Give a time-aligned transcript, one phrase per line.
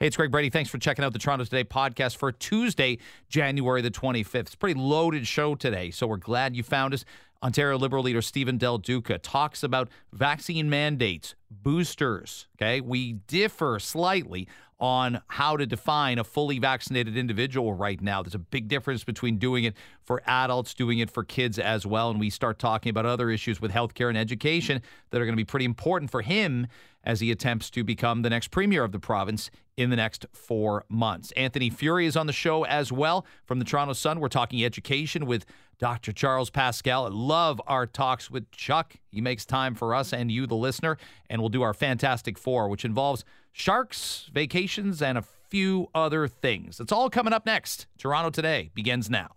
[0.00, 0.48] Hey, it's Greg Brady.
[0.48, 2.98] Thanks for checking out the Toronto Today podcast for Tuesday,
[3.28, 4.34] January the 25th.
[4.36, 7.04] It's a pretty loaded show today, so we're glad you found us.
[7.42, 12.46] Ontario Liberal leader Stephen Del Duca talks about vaccine mandates, boosters.
[12.56, 14.46] Okay, we differ slightly
[14.78, 18.22] on how to define a fully vaccinated individual right now.
[18.22, 19.74] There's a big difference between doing it
[20.04, 22.10] for adults, doing it for kids as well.
[22.10, 24.80] And we start talking about other issues with healthcare and education
[25.10, 26.68] that are going to be pretty important for him
[27.02, 30.84] as he attempts to become the next premier of the province in the next four
[30.88, 31.30] months.
[31.36, 34.18] Anthony Furey is on the show as well from the Toronto Sun.
[34.18, 35.46] We're talking education with
[35.78, 36.12] Dr.
[36.12, 37.06] Charles Pascal.
[37.06, 38.96] I love our talks with Chuck.
[39.08, 40.98] He makes time for us and you, the listener.
[41.30, 46.80] And we'll do our Fantastic Four, which involves sharks, vacations, and a few other things.
[46.80, 47.86] It's all coming up next.
[47.98, 49.36] Toronto Today begins now.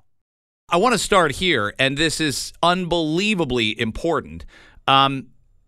[0.70, 4.46] I want to start here, and this is unbelievably important.
[4.88, 5.28] Um,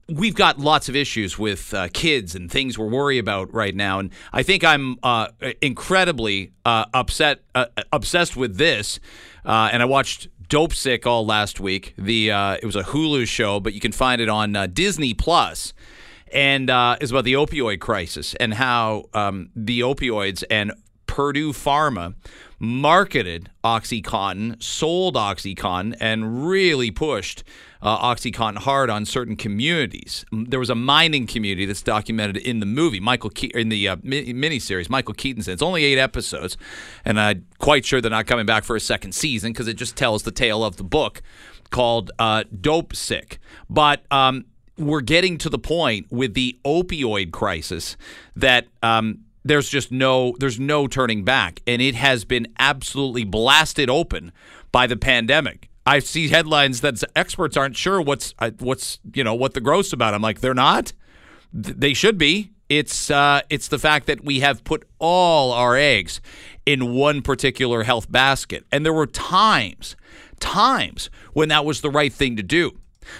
[0.10, 4.00] we've got lots of issues with uh, kids and things we're worried about right now,
[4.00, 5.28] and I think I'm uh,
[5.62, 9.00] incredibly uh, upset, uh, obsessed with this.
[9.46, 11.94] Uh, and I watched Dopesick all last week.
[11.98, 15.74] The uh, it was a Hulu show, but you can find it on Disney Plus,
[16.32, 16.70] and
[17.02, 20.72] is about the opioid crisis and how um, the opioids and
[21.14, 22.16] Purdue Pharma
[22.58, 27.44] marketed OxyContin, sold OxyContin, and really pushed
[27.84, 30.26] uh, OxyContin hard on certain communities.
[30.32, 33.98] There was a mining community that's documented in the movie, Michael Ke- in the uh,
[33.98, 34.90] miniseries.
[34.90, 36.58] Michael Keaton it's only eight episodes,
[37.04, 39.98] and I'm quite sure they're not coming back for a second season because it just
[39.98, 41.22] tells the tale of the book
[41.72, 43.38] called uh, Dopesick.
[43.70, 44.46] But um,
[44.78, 47.98] we're getting to the point with the opioid crisis
[48.36, 48.68] that.
[48.82, 54.32] Um, there's just no there's no turning back and it has been absolutely blasted open
[54.72, 59.34] by the pandemic I see headlines that experts aren't sure what's uh, what's you know
[59.34, 60.14] what the gross about.
[60.14, 60.94] I'm like they're not.
[61.52, 62.52] They should be.
[62.70, 66.22] It's uh, it's the fact that we have put all our eggs
[66.66, 69.96] in one particular health basket, and there were times,
[70.40, 72.80] times when that was the right thing to do.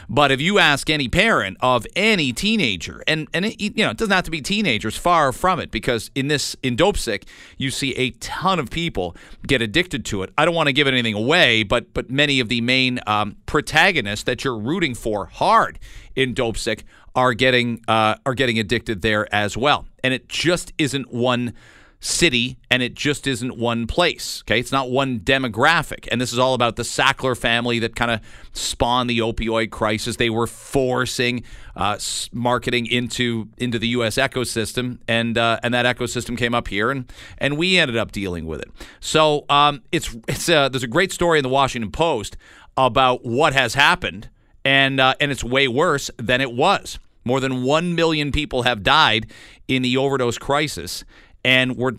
[0.10, 3.98] But if you ask any parent of any teenager, and and it, you know it
[3.98, 7.24] doesn't have to be teenagers, far from it, because in this in Dopesick
[7.58, 10.32] you see a ton of people get addicted to it.
[10.38, 14.24] I don't want to give anything away, but but many of the main um, protagonists
[14.26, 15.80] that you're rooting for hard
[16.16, 16.84] in Dopesick
[17.16, 21.54] are getting uh, are getting addicted there as well, and it just isn't one
[22.04, 24.44] city and it just isn't one place.
[24.46, 24.60] Okay.
[24.60, 26.06] It's not one demographic.
[26.12, 28.20] And this is all about the Sackler family that kind of
[28.52, 30.18] spawned the opioid crisis.
[30.18, 31.44] They were forcing
[31.78, 31.98] uh,
[32.34, 34.18] marketing into into the U.S.
[34.18, 38.46] ecosystem, and uh, and that ecosystem came up here, and and we ended up dealing
[38.46, 38.70] with it.
[39.00, 42.38] So um, it's it's a, there's a great story in the Washington Post
[42.78, 44.30] about what has happened,
[44.66, 47.00] and uh, and it's way worse than it was.
[47.26, 49.32] More than 1 million people have died
[49.70, 51.06] in the overdose crisis
[51.44, 51.94] and we're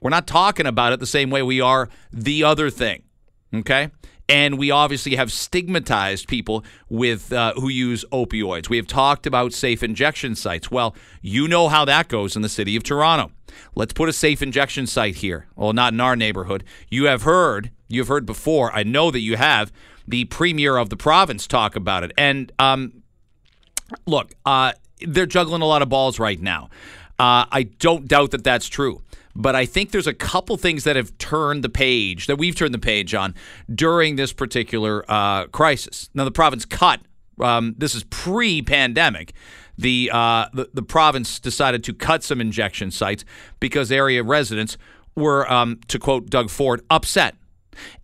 [0.00, 3.02] we're not talking about it the same way we are the other thing.
[3.54, 3.90] Okay?
[4.28, 8.68] And we obviously have stigmatized people with uh, who use opioids.
[8.68, 10.70] We have talked about safe injection sites.
[10.70, 13.30] Well, you know how that goes in the city of Toronto.
[13.74, 15.46] Let's put a safe injection site here.
[15.54, 16.64] Well, not in our neighborhood.
[16.90, 18.72] You have heard, you have heard before.
[18.72, 19.72] I know that you have
[20.08, 22.12] the premier of the province talk about it.
[22.18, 23.02] And um,
[24.06, 24.72] look, uh,
[25.06, 26.68] they're juggling a lot of balls right now.
[27.18, 29.02] Uh, I don't doubt that that's true.
[29.34, 32.72] But I think there's a couple things that have turned the page, that we've turned
[32.72, 33.34] the page on
[33.72, 36.08] during this particular uh, crisis.
[36.14, 37.00] Now, the province cut,
[37.40, 39.34] um, this is pre pandemic.
[39.76, 43.26] The, uh, the, the province decided to cut some injection sites
[43.60, 44.78] because area residents
[45.14, 47.34] were, um, to quote Doug Ford, upset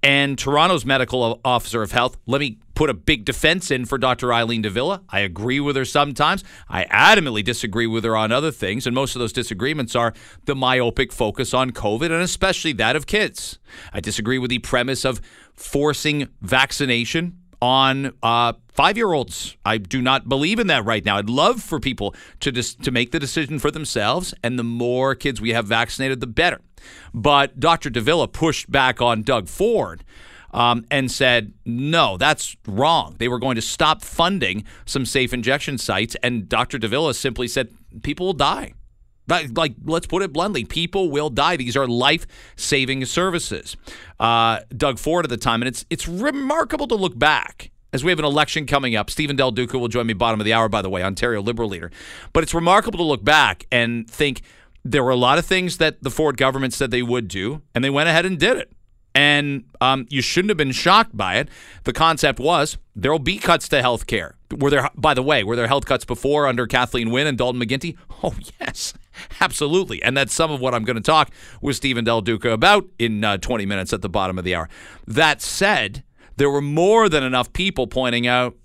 [0.02, 4.32] and Toronto's medical officer of health, let me put a big defense in for Dr.
[4.32, 5.02] Eileen de Villa.
[5.08, 6.44] I agree with her sometimes.
[6.68, 8.86] I adamantly disagree with her on other things.
[8.86, 10.14] And most of those disagreements are
[10.46, 13.58] the myopic focus on COVID and especially that of kids.
[13.92, 15.20] I disagree with the premise of
[15.54, 19.56] forcing vaccination on uh, five year olds.
[19.64, 21.16] I do not believe in that right now.
[21.16, 25.14] I'd love for people to just to make the decision for themselves, and the more
[25.14, 26.60] kids we have vaccinated, the better.
[27.14, 27.88] But Dr.
[27.88, 30.02] de Villa pushed back on Doug Ford.
[30.52, 33.16] Um, and said, no, that's wrong.
[33.18, 36.14] They were going to stop funding some safe injection sites.
[36.22, 36.78] And Dr.
[36.78, 37.72] de Villa simply said,
[38.02, 38.74] people will die.
[39.28, 41.56] Like, like, let's put it bluntly, people will die.
[41.56, 43.76] These are life-saving services.
[44.18, 48.10] Uh, Doug Ford at the time, and it's it's remarkable to look back as we
[48.10, 49.10] have an election coming up.
[49.10, 51.68] Stephen Del Duca will join me bottom of the hour, by the way, Ontario Liberal
[51.68, 51.90] leader.
[52.32, 54.42] But it's remarkable to look back and think
[54.84, 57.84] there were a lot of things that the Ford government said they would do, and
[57.84, 58.72] they went ahead and did it.
[59.14, 61.48] And um, you shouldn't have been shocked by it.
[61.84, 64.36] The concept was there will be cuts to health care.
[64.50, 67.60] Were there, by the way, were there health cuts before under Kathleen Wynne and Dalton
[67.60, 67.96] McGuinty?
[68.24, 68.94] Oh, yes.
[69.40, 70.00] Absolutely.
[70.00, 73.24] And that's some of what I'm going to talk with Stephen Del Duca about in
[73.24, 74.68] uh, 20 minutes at the bottom of the hour.
[75.08, 76.04] That said,
[76.36, 78.56] there were more than enough people pointing out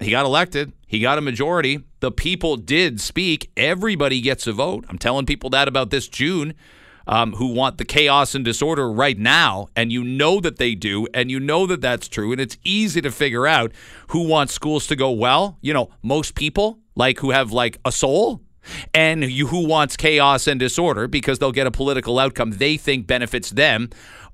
[0.00, 1.80] he got elected, he got a majority.
[2.00, 3.50] The people did speak.
[3.56, 4.84] Everybody gets a vote.
[4.88, 6.54] I'm telling people that about this June.
[7.06, 11.06] Um, who want the chaos and disorder right now, and you know that they do,
[11.12, 13.72] and you know that that's true, and it's easy to figure out
[14.08, 15.58] who wants schools to go well.
[15.60, 18.40] You know, most people like who have like a soul,
[18.94, 23.06] and you, who wants chaos and disorder because they'll get a political outcome they think
[23.06, 23.90] benefits them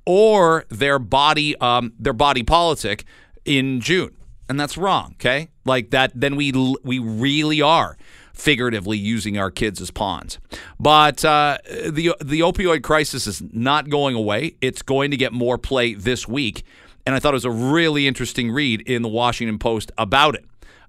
[0.06, 3.04] or their body um, their body politic
[3.44, 4.14] in June
[4.50, 5.12] and that's wrong.
[5.12, 6.52] Okay, like that, then we
[6.82, 7.96] we really are
[8.40, 10.38] figuratively using our kids as pawns.
[10.78, 14.56] But uh, the the opioid crisis is not going away.
[14.60, 16.64] It's going to get more play this week,
[17.06, 20.44] and I thought it was a really interesting read in the Washington Post about it.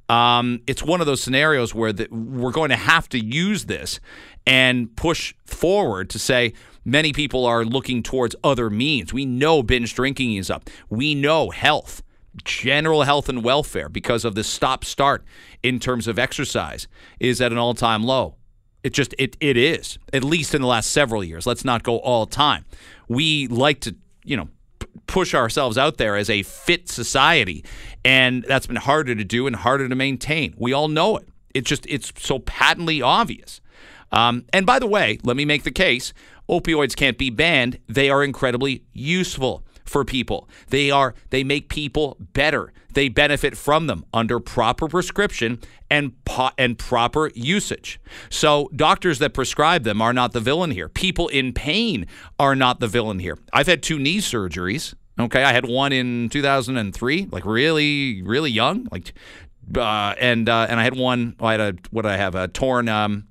[0.09, 4.00] Um, it's one of those scenarios where the, we're going to have to use this
[4.45, 6.53] and push forward to say
[6.83, 9.13] many people are looking towards other means.
[9.13, 10.69] We know binge drinking is up.
[10.89, 12.01] We know health
[12.43, 15.23] general health and welfare because of the stop start
[15.63, 16.87] in terms of exercise
[17.19, 18.35] is at an all time low.
[18.83, 21.45] It just it it is at least in the last several years.
[21.45, 22.65] Let's not go all time.
[23.07, 24.49] We like to you know
[25.07, 27.63] push ourselves out there as a fit society,
[28.03, 30.55] and that's been harder to do and harder to maintain.
[30.57, 31.27] We all know it.
[31.53, 33.61] It's just it's so patently obvious.
[34.11, 36.13] Um, and by the way, let me make the case:
[36.49, 37.77] opioids can't be banned.
[37.87, 40.49] They are incredibly useful for people.
[40.69, 42.71] They are they make people better.
[42.93, 45.59] They benefit from them under proper prescription
[45.89, 47.99] and po- and proper usage.
[48.29, 50.89] So doctors that prescribe them are not the villain here.
[50.89, 52.07] People in pain
[52.39, 53.38] are not the villain here.
[53.53, 54.95] I've had two knee surgeries.
[55.19, 59.13] Okay, I had one in 2003, like really really young, like
[59.77, 61.35] uh, and uh, and I had one.
[61.39, 63.27] I had a what I have a torn um,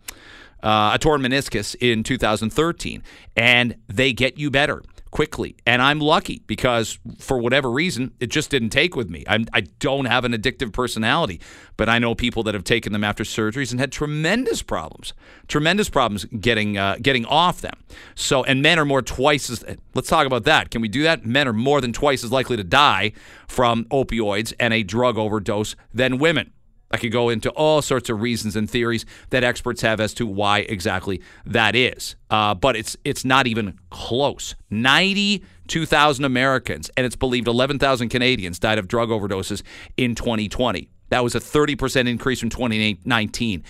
[0.63, 3.03] uh, a torn meniscus in 2013,
[3.35, 5.57] and they get you better quickly.
[5.67, 9.25] And I'm lucky because for whatever reason, it just didn't take with me.
[9.27, 11.41] I'm, I do not have an addictive personality,
[11.77, 15.13] but I know people that have taken them after surgeries and had tremendous problems,
[15.49, 17.75] tremendous problems getting uh, getting off them.
[18.15, 19.65] So, and men are more twice as.
[19.95, 20.71] Let's talk about that.
[20.71, 21.27] Can we do that?
[21.27, 23.13] Men are more than twice as likely to die
[23.49, 26.53] from opioids and a drug overdose than women.
[26.91, 30.27] I could go into all sorts of reasons and theories that experts have as to
[30.27, 32.17] why exactly that is.
[32.31, 34.57] Uh, but it's it's not even close.
[34.71, 39.63] 92,000 Americans, and it's believed 11,000 Canadians died of drug overdoses
[39.97, 40.91] in 2020.
[41.11, 43.65] That was a 30% increase from 2019.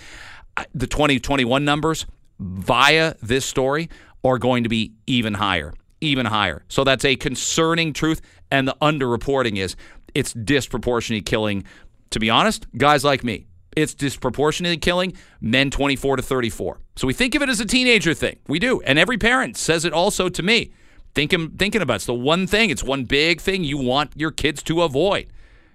[0.57, 2.05] Uh, the 2021 numbers
[2.39, 3.89] via this story
[4.23, 6.63] are going to be even higher, even higher.
[6.67, 8.21] So that's a concerning truth.
[8.51, 9.75] And the underreporting is
[10.13, 11.63] it's disproportionately killing
[12.11, 13.47] to be honest, guys like me.
[13.75, 16.79] It's disproportionately killing men 24 to 34.
[16.97, 18.37] So we think of it as a teenager thing.
[18.47, 18.81] We do.
[18.81, 20.71] And every parent says it also to me.
[21.13, 21.95] Thinking, thinking about it.
[21.97, 25.27] it's the one thing, it's one big thing you want your kids to avoid.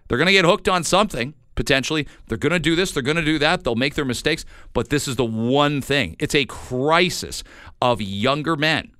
[0.08, 2.06] They're going to get hooked on something, potentially.
[2.26, 4.46] They're going to do this, they're going to do that, they'll make their mistakes.
[4.72, 6.16] But this is the one thing.
[6.18, 7.44] It's a crisis
[7.82, 8.92] of younger men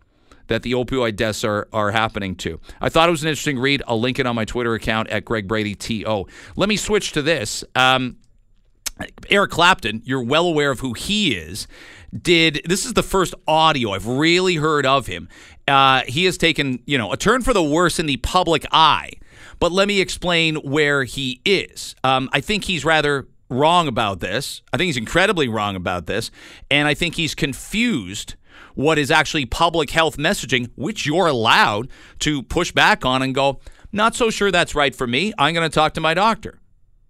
[0.49, 2.61] that the opioid deaths are, are happening to.
[2.81, 3.83] I thought it was an interesting read.
[3.87, 6.27] I'll link it on my Twitter account at Greg Brady TO.
[6.57, 7.65] Let me switch to this.
[7.75, 8.17] Um,
[9.29, 11.67] Eric Clapton, you're well aware of who he is.
[12.17, 15.29] Did this is the first audio I've really heard of him.
[15.69, 19.11] Uh, he has taken, you know, a turn for the worse in the public eye.
[19.59, 21.95] But let me explain where he is.
[22.05, 24.63] Um, I think he's rather wrong about this.
[24.73, 26.31] I think he's incredibly wrong about this.
[26.71, 28.35] And I think he's confused
[28.77, 31.89] what is actually public health messaging, which you're allowed
[32.21, 33.59] to push back on and go,
[33.91, 35.33] not so sure that's right for me.
[35.37, 36.61] I'm going to talk to my doctor.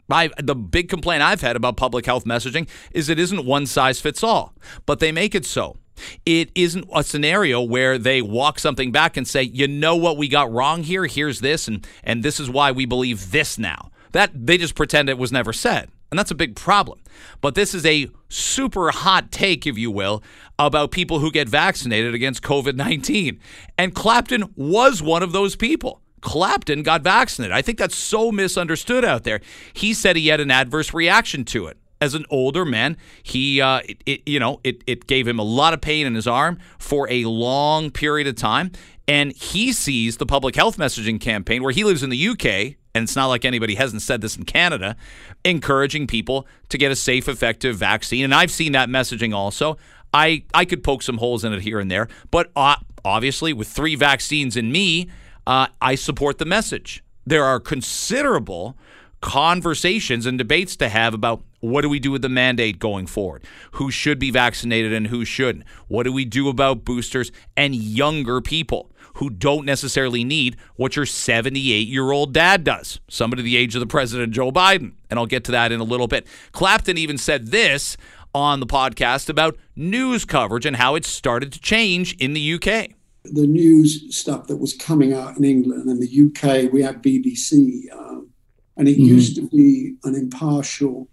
[0.08, 4.22] The big complaint I've had about public health messaging is it isn't one size fits
[4.22, 4.54] all,
[4.86, 5.76] but they make it so.
[6.24, 10.28] It isn't a scenario where they walk something back and say, you know what we
[10.28, 11.06] got wrong here?
[11.06, 13.90] Here's this, and, and this is why we believe this now.
[14.12, 15.90] That they just pretend it was never said.
[16.10, 17.00] And that's a big problem.
[17.40, 20.22] But this is a super hot take, if you will,
[20.58, 23.40] about people who get vaccinated against COVID 19.
[23.76, 26.00] And Clapton was one of those people.
[26.20, 27.54] Clapton got vaccinated.
[27.54, 29.40] I think that's so misunderstood out there.
[29.72, 31.76] He said he had an adverse reaction to it.
[31.98, 35.42] As an older man, he, uh, it, it, you know, it, it gave him a
[35.42, 38.72] lot of pain in his arm for a long period of time.
[39.08, 43.04] And he sees the public health messaging campaign where he lives in the UK and
[43.04, 44.96] it's not like anybody hasn't said this in Canada,
[45.44, 48.24] encouraging people to get a safe, effective vaccine.
[48.24, 49.76] And I've seen that messaging also.
[50.14, 53.68] I, I could poke some holes in it here and there, but uh, obviously, with
[53.68, 55.10] three vaccines in me,
[55.46, 57.04] uh, I support the message.
[57.26, 58.76] There are considerable
[59.20, 63.44] conversations and debates to have about What do we do with the mandate going forward?
[63.72, 65.64] Who should be vaccinated and who shouldn't?
[65.88, 71.06] What do we do about boosters and younger people who don't necessarily need what your
[71.06, 73.00] 78 year old dad does?
[73.08, 74.92] Somebody the age of the President Joe Biden.
[75.10, 76.26] And I'll get to that in a little bit.
[76.52, 77.96] Clapton even said this
[78.34, 82.90] on the podcast about news coverage and how it started to change in the UK.
[83.24, 87.90] The news stuff that was coming out in England and the UK, we had BBC,
[87.92, 88.28] um,
[88.76, 89.04] and it mm-hmm.
[89.04, 91.08] used to be an impartial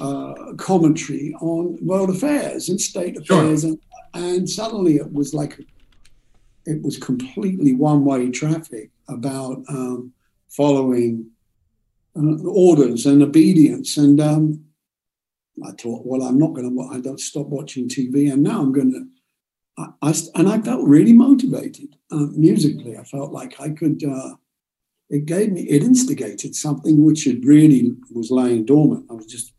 [0.00, 3.70] uh, commentary on world affairs and state affairs, sure.
[3.70, 3.78] and,
[4.14, 5.60] and suddenly it was like
[6.66, 10.12] it was completely one-way traffic about um,
[10.48, 11.30] following
[12.16, 13.96] uh, orders and obedience.
[13.96, 14.64] And um,
[15.64, 16.94] I thought, well, I'm not going to.
[16.94, 19.06] I don't stop watching TV, and now I'm going to.
[20.02, 22.96] I, and I felt really motivated uh, musically.
[22.98, 24.02] I felt like I could.
[24.04, 24.34] Uh,
[25.08, 25.62] it gave me.
[25.62, 29.06] It instigated something which had really was laying dormant.
[29.10, 29.52] I was just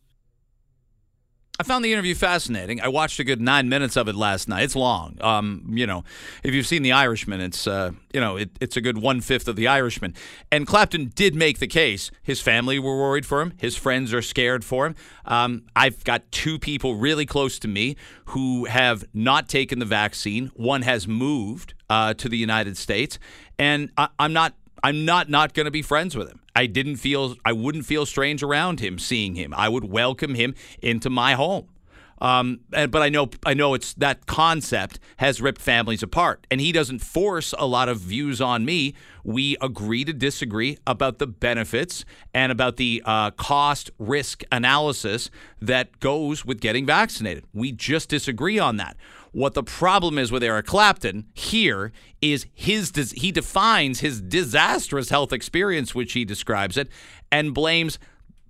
[1.62, 2.82] I found the interview fascinating.
[2.82, 4.63] I watched a good nine minutes of it last night.
[4.63, 5.15] It's long.
[5.22, 6.03] Um, you know,
[6.44, 9.48] if you've seen The Irishman, it's uh, you know, it, it's a good one fifth
[9.48, 10.15] of The Irishman.
[10.51, 12.10] And Clapton did make the case.
[12.24, 13.53] His family were worried for him.
[13.58, 14.96] His friends are scared for him.
[15.24, 20.50] Um, I've got two people really close to me who have not taken the vaccine.
[20.56, 23.20] One has moved uh, to the United States,
[23.60, 26.39] and I, I'm not I'm not not going to be friends with him.
[26.55, 29.53] I didn't feel I wouldn't feel strange around him seeing him.
[29.55, 31.67] I would welcome him into my home.
[32.21, 36.61] Um, and, but I know I know it's that concept has ripped families apart, and
[36.61, 38.93] he doesn't force a lot of views on me.
[39.23, 46.00] We agree to disagree about the benefits and about the uh, cost risk analysis that
[46.00, 47.43] goes with getting vaccinated.
[47.53, 48.97] We just disagree on that.
[49.31, 55.31] What the problem is with Eric Clapton here is his he defines his disastrous health
[55.31, 56.89] experience, which he describes it,
[57.31, 57.97] and blames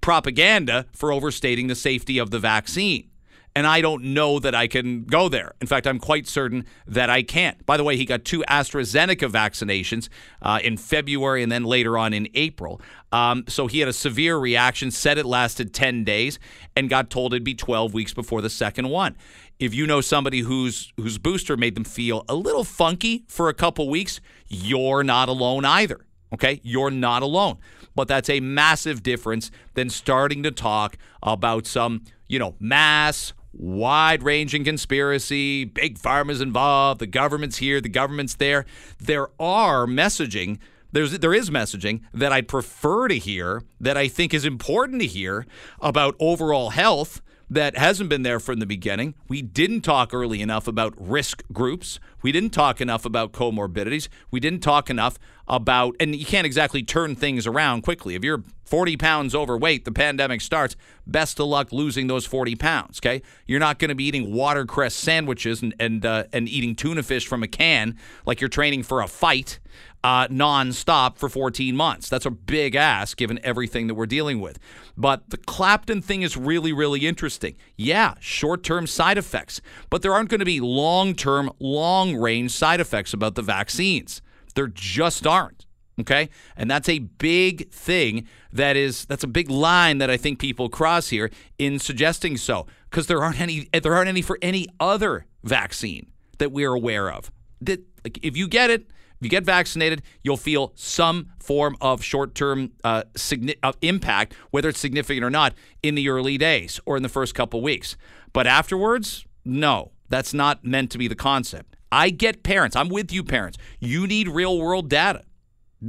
[0.02, 3.12] propaganda for overstating the safety of the vaccine
[3.56, 5.54] and I don't know that I can go there.
[5.60, 7.66] In fact, I'm quite certain that I can't.
[7.66, 10.10] By the way, he got two AstraZeneca vaccinations
[10.42, 12.82] uh, in February and then later on in April.
[13.12, 16.40] Um, so he had a severe reaction, said it lasted 10 days,
[16.78, 19.18] and got told it'd be 12 weeks before the second one.
[19.62, 23.54] If you know somebody whose whose booster made them feel a little funky for a
[23.54, 26.04] couple weeks, you're not alone either.
[26.34, 26.60] Okay?
[26.64, 27.60] You're not alone.
[27.94, 34.24] But that's a massive difference than starting to talk about some, you know, mass wide
[34.24, 38.66] ranging conspiracy, big pharma's involved, the government's here, the government's there.
[38.98, 40.58] There are messaging.
[40.92, 45.08] There's there is messaging that I'd prefer to hear that I think is important to
[45.08, 45.46] hear
[45.80, 49.14] about overall health that hasn't been there from the beginning.
[49.28, 52.00] We didn't talk early enough about risk groups.
[52.22, 54.08] We didn't talk enough about comorbidities.
[54.32, 58.16] We didn't talk enough about, and you can't exactly turn things around quickly.
[58.16, 63.00] If you're 40 pounds overweight, the pandemic starts, best of luck losing those 40 pounds,
[63.00, 63.22] okay?
[63.46, 67.28] You're not going to be eating watercress sandwiches and, and, uh, and eating tuna fish
[67.28, 69.60] from a can like you're training for a fight
[70.04, 72.10] uh, nonstop for 14 months.
[72.10, 74.60] That's a big ask given everything that we're dealing with.
[74.98, 77.56] But the Clapton thing is really, really interesting.
[77.76, 82.52] Yeah, short term side effects, but there aren't going to be long term, long range
[82.52, 84.22] side effects about the vaccines.
[84.56, 85.66] There just aren't.
[86.00, 86.30] Okay.
[86.56, 90.68] And that's a big thing that is, that's a big line that I think people
[90.68, 91.30] cross here
[91.60, 96.08] in suggesting so, because there aren't any, there aren't any for any other vaccine
[96.40, 97.32] that we're aware of.
[97.62, 98.88] That, like, if you get it,
[99.22, 104.70] you get vaccinated, you'll feel some form of short term uh, signi- uh, impact, whether
[104.70, 107.96] it's significant or not, in the early days or in the first couple weeks.
[108.34, 111.76] But afterwards, no, that's not meant to be the concept.
[111.92, 113.58] I get parents, I'm with you, parents.
[113.80, 115.24] You need real world data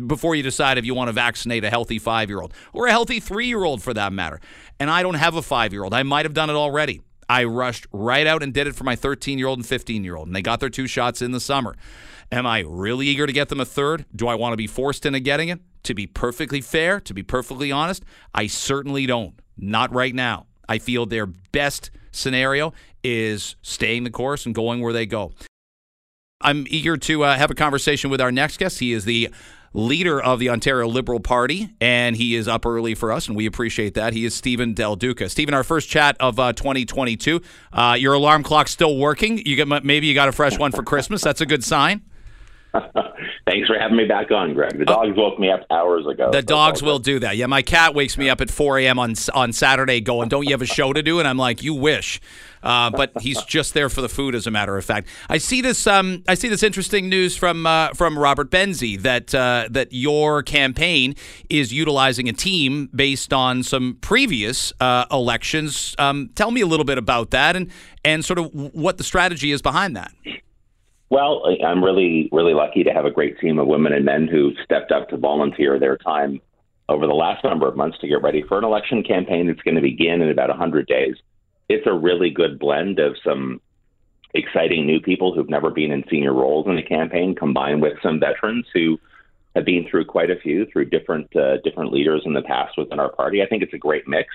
[0.07, 2.91] before you decide if you want to vaccinate a healthy five year old or a
[2.91, 4.41] healthy three year old for that matter.
[4.81, 5.95] And I don't have a five year old.
[5.95, 7.03] I might have done it already.
[7.29, 10.17] I rushed right out and did it for my 13 year old and 15 year
[10.17, 11.77] old, and they got their two shots in the summer.
[12.33, 14.07] Am I really eager to get them a third?
[14.17, 15.61] Do I want to be forced into getting it?
[15.83, 19.39] To be perfectly fair, to be perfectly honest, I certainly don't.
[19.59, 20.47] Not right now.
[20.67, 22.73] I feel their best scenario
[23.05, 25.33] is staying the course and going where they go.
[26.41, 28.79] I'm eager to uh, have a conversation with our next guest.
[28.79, 29.29] He is the
[29.75, 33.45] leader of the Ontario Liberal Party, and he is up early for us, and we
[33.45, 34.15] appreciate that.
[34.15, 35.29] He is Stephen Del Duca.
[35.29, 37.43] Stephen, our first chat of uh, 2022.
[37.73, 39.45] Uh, your alarm clock's still working.
[39.47, 41.23] You get maybe you got a fresh one for Christmas.
[41.23, 42.03] That's a good sign.
[43.47, 44.79] Thanks for having me back on, Greg.
[44.79, 46.31] The dogs woke me up hours ago.
[46.31, 47.37] The dogs will do that.
[47.37, 48.99] Yeah, my cat wakes me up at 4 a.m.
[48.99, 51.75] on on Saturday, going, "Don't you have a show to do?" And I'm like, "You
[51.75, 52.21] wish."
[52.63, 55.09] Uh, but he's just there for the food, as a matter of fact.
[55.29, 55.87] I see this.
[55.87, 60.43] Um, I see this interesting news from uh, from Robert Benzie that uh, that your
[60.43, 61.15] campaign
[61.51, 65.95] is utilizing a team based on some previous uh, elections.
[65.99, 67.71] Um, tell me a little bit about that and
[68.05, 70.13] and sort of what the strategy is behind that.
[71.13, 74.53] Well, I'm really, really lucky to have a great team of women and men who
[74.65, 76.41] stepped up to volunteer their time
[76.89, 79.75] over the last number of months to get ready for an election campaign that's going
[79.75, 81.17] to begin in about 100 days.
[81.69, 83.61] It's a really good blend of some
[84.33, 88.19] exciting new people who've never been in senior roles in a campaign, combined with some
[88.19, 88.99] veterans who
[89.55, 92.99] have been through quite a few through different uh, different leaders in the past within
[92.99, 93.43] our party.
[93.43, 94.31] I think it's a great mix.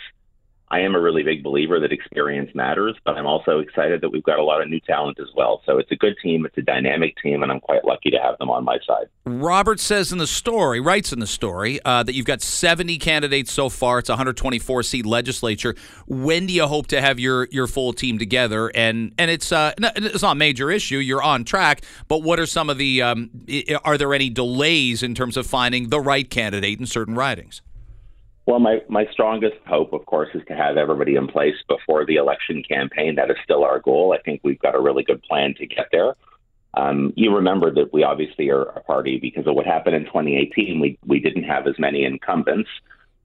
[0.70, 4.24] I am a really big believer that experience matters, but I'm also excited that we've
[4.24, 5.62] got a lot of new talent as well.
[5.66, 8.38] So it's a good team, it's a dynamic team, and I'm quite lucky to have
[8.38, 9.08] them on my side.
[9.26, 13.52] Robert says in the story, writes in the story, uh, that you've got 70 candidates
[13.52, 14.00] so far.
[14.00, 15.74] It's a 124 seat legislature.
[16.06, 18.70] When do you hope to have your your full team together?
[18.76, 20.98] And and it's uh, it's not a major issue.
[20.98, 23.30] You're on track, but what are some of the um,
[23.86, 27.62] are there any delays in terms of finding the right candidate in certain ridings?
[28.48, 32.16] Well, my, my strongest hope, of course, is to have everybody in place before the
[32.16, 33.16] election campaign.
[33.16, 34.16] That is still our goal.
[34.18, 36.16] I think we've got a really good plan to get there.
[36.74, 40.80] Um, you remember that we obviously are a party because of what happened in 2018.
[40.80, 42.70] We, we didn't have as many incumbents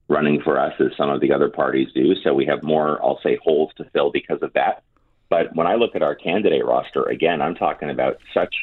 [0.09, 2.15] running for us as some of the other parties do.
[2.21, 4.83] So we have more, I'll say, holes to fill because of that.
[5.29, 8.53] But when I look at our candidate roster, again, I'm talking about such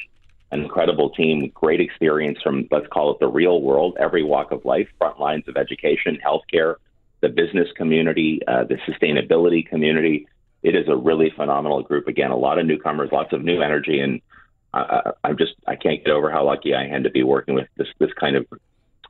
[0.52, 4.64] an incredible team, great experience from, let's call it the real world, every walk of
[4.64, 6.76] life, front lines of education, healthcare,
[7.21, 10.26] the business community, uh, the sustainability community.
[10.62, 12.09] It is a really phenomenal group.
[12.09, 14.21] Again, a lot of newcomers, lots of new energy, and
[14.75, 17.69] uh, I'm just I can't get over how lucky I am to be working with
[17.76, 18.47] this this kind of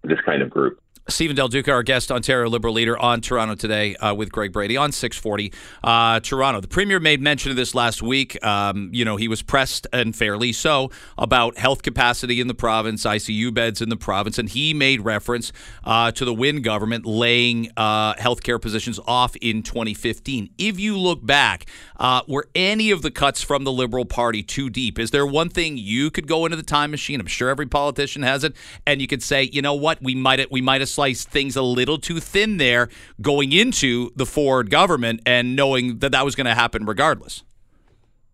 [0.02, 0.80] this kind of group.
[1.10, 4.76] Stephen Del Duca, our guest, Ontario Liberal leader on Toronto today uh, with Greg Brady
[4.76, 6.60] on 640 uh, Toronto.
[6.60, 8.42] The premier made mention of this last week.
[8.44, 13.04] Um, you know, he was pressed and fairly so about health capacity in the province,
[13.04, 15.52] ICU beds in the province, and he made reference
[15.84, 20.50] uh, to the Wynne government laying uh, healthcare positions off in 2015.
[20.58, 21.66] If you look back,
[21.98, 24.98] uh, were any of the cuts from the Liberal Party too deep?
[24.98, 27.20] Is there one thing you could go into the time machine?
[27.20, 28.54] I'm sure every politician has it,
[28.86, 31.62] and you could say, you know what, we might we might have sliced things a
[31.62, 32.88] little too thin there
[33.20, 37.42] going into the Ford government and knowing that that was going to happen regardless.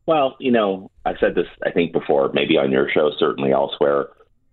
[0.07, 4.07] Well, you know, I've said this I think before, maybe on your show, certainly elsewhere.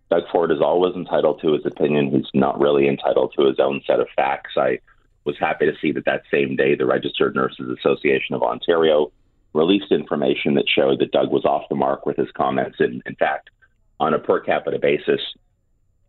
[0.10, 2.12] Doug Ford is always entitled to his opinion.
[2.12, 4.52] He's not really entitled to his own set of facts.
[4.58, 4.80] I
[5.26, 9.12] was happy to see that that same day the Registered Nurses Association of Ontario
[9.54, 12.78] released information that showed that Doug was off the mark with his comments.
[12.80, 13.50] And in fact,
[14.00, 15.22] on a per capita basis,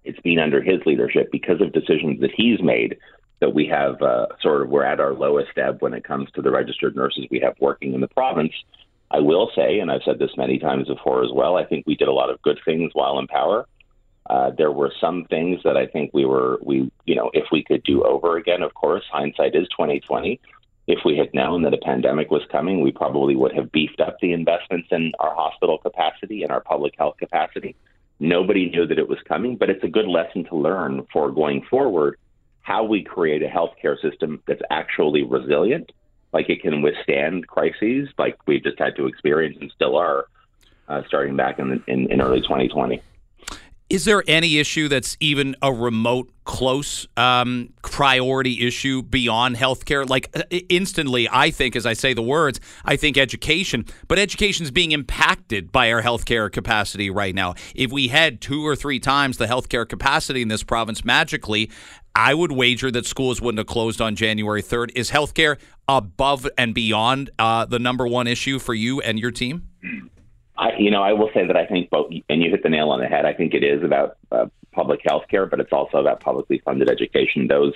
[0.05, 2.99] it's been under his leadership because of decisions that he's made
[3.41, 6.43] that we have uh, sort of we're at our lowest ebb when it comes to
[6.43, 8.53] the registered nurses we have working in the province.
[9.11, 11.95] I will say, and I've said this many times before as well, I think we
[11.95, 13.67] did a lot of good things while in power.
[14.29, 17.63] Uh, there were some things that I think we were we you know if we
[17.63, 18.63] could do over again.
[18.63, 20.41] Of course, hindsight is twenty twenty.
[20.87, 24.17] If we had known that a pandemic was coming, we probably would have beefed up
[24.21, 27.75] the investments in our hospital capacity and our public health capacity.
[28.21, 31.63] Nobody knew that it was coming, but it's a good lesson to learn for going
[31.63, 32.19] forward
[32.63, 35.93] how we create a healthcare system that's actually resilient,
[36.33, 40.27] like it can withstand crises, like we've just had to experience and still are,
[40.89, 43.03] uh, starting back in, in, in early 2020.
[43.91, 50.09] Is there any issue that's even a remote close um, priority issue beyond healthcare?
[50.09, 54.65] Like uh, instantly, I think, as I say the words, I think education, but education
[54.65, 57.55] is being impacted by our healthcare capacity right now.
[57.75, 61.71] If we had two or three times the healthcare capacity in this province magically,
[62.15, 64.93] I would wager that schools wouldn't have closed on January 3rd.
[64.95, 69.69] Is healthcare above and beyond uh, the number one issue for you and your team?
[70.57, 72.91] I, you know, I will say that I think both, and you hit the nail
[72.91, 73.25] on the head.
[73.25, 76.89] I think it is about uh, public health care, but it's also about publicly funded
[76.89, 77.49] education.
[77.49, 77.75] Those,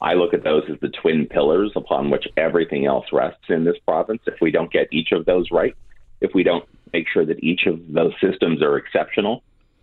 [0.00, 3.76] I look at those as the twin pillars upon which everything else rests in this
[3.84, 4.22] province.
[4.26, 5.74] If we don't get each of those right,
[6.20, 9.42] if we don't make sure that each of those systems are exceptional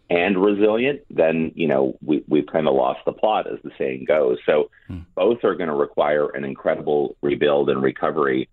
[0.10, 4.06] and resilient, then you know we, we've kind of lost the plot, as the saying
[4.06, 4.38] goes.
[4.46, 5.00] So hmm.
[5.14, 8.48] both are going to require an incredible rebuild and recovery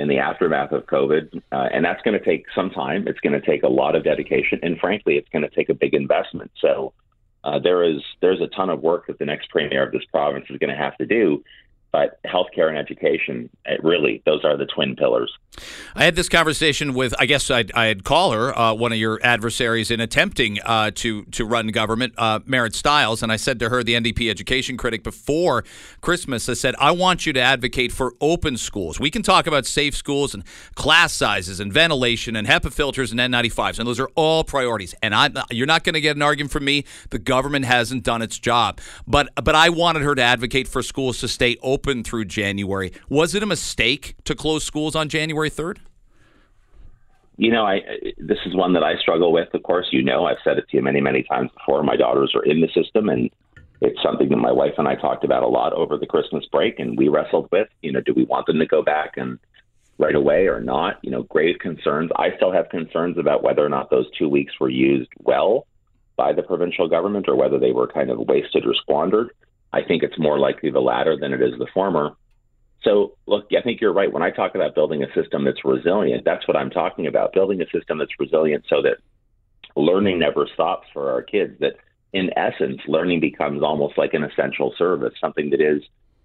[0.00, 1.42] in the aftermath of COVID.
[1.52, 3.06] Uh, and that's going to take some time.
[3.06, 4.58] It's going to take a lot of dedication.
[4.62, 6.50] And frankly, it's going to take a big investment.
[6.58, 6.94] So
[7.44, 10.46] uh, there is there's a ton of work that the next premier of this province
[10.48, 11.44] is going to have to do.
[11.92, 13.50] But healthcare and education,
[13.82, 15.32] really, those are the twin pillars.
[15.94, 19.18] I had this conversation with, I guess I'd, I'd call her uh, one of your
[19.24, 23.68] adversaries in attempting uh, to to run government, uh, Marit Stiles, and I said to
[23.68, 25.64] her, the NDP education critic, before
[26.00, 29.00] Christmas, I said, I want you to advocate for open schools.
[29.00, 30.44] We can talk about safe schools and
[30.76, 34.94] class sizes and ventilation and HEPA filters and N95s, and those are all priorities.
[35.02, 36.84] And I, you're not going to get an argument from me.
[37.10, 41.18] The government hasn't done its job, but but I wanted her to advocate for schools
[41.18, 42.92] to stay open through January.
[43.08, 45.78] Was it a mistake to close schools on January 3rd?
[47.36, 47.80] You know, I
[48.18, 49.48] this is one that I struggle with.
[49.54, 51.82] Of course, you know, I've said it to you many, many times before.
[51.82, 53.30] My daughters are in the system, and
[53.80, 56.78] it's something that my wife and I talked about a lot over the Christmas break,
[56.78, 57.68] and we wrestled with.
[57.80, 59.38] You know, do we want them to go back and
[59.98, 60.98] right away or not?
[61.02, 62.10] You know, grave concerns.
[62.16, 65.66] I still have concerns about whether or not those two weeks were used well
[66.16, 69.30] by the provincial government or whether they were kind of wasted or squandered.
[69.72, 72.12] I think it's more likely the latter than it is the former.
[72.82, 74.12] So, look, I think you're right.
[74.12, 77.32] When I talk about building a system that's resilient, that's what I'm talking about.
[77.32, 78.98] Building a system that's resilient so that
[79.76, 81.76] learning never stops for our kids, that
[82.12, 85.82] in essence, learning becomes almost like an essential service, something that is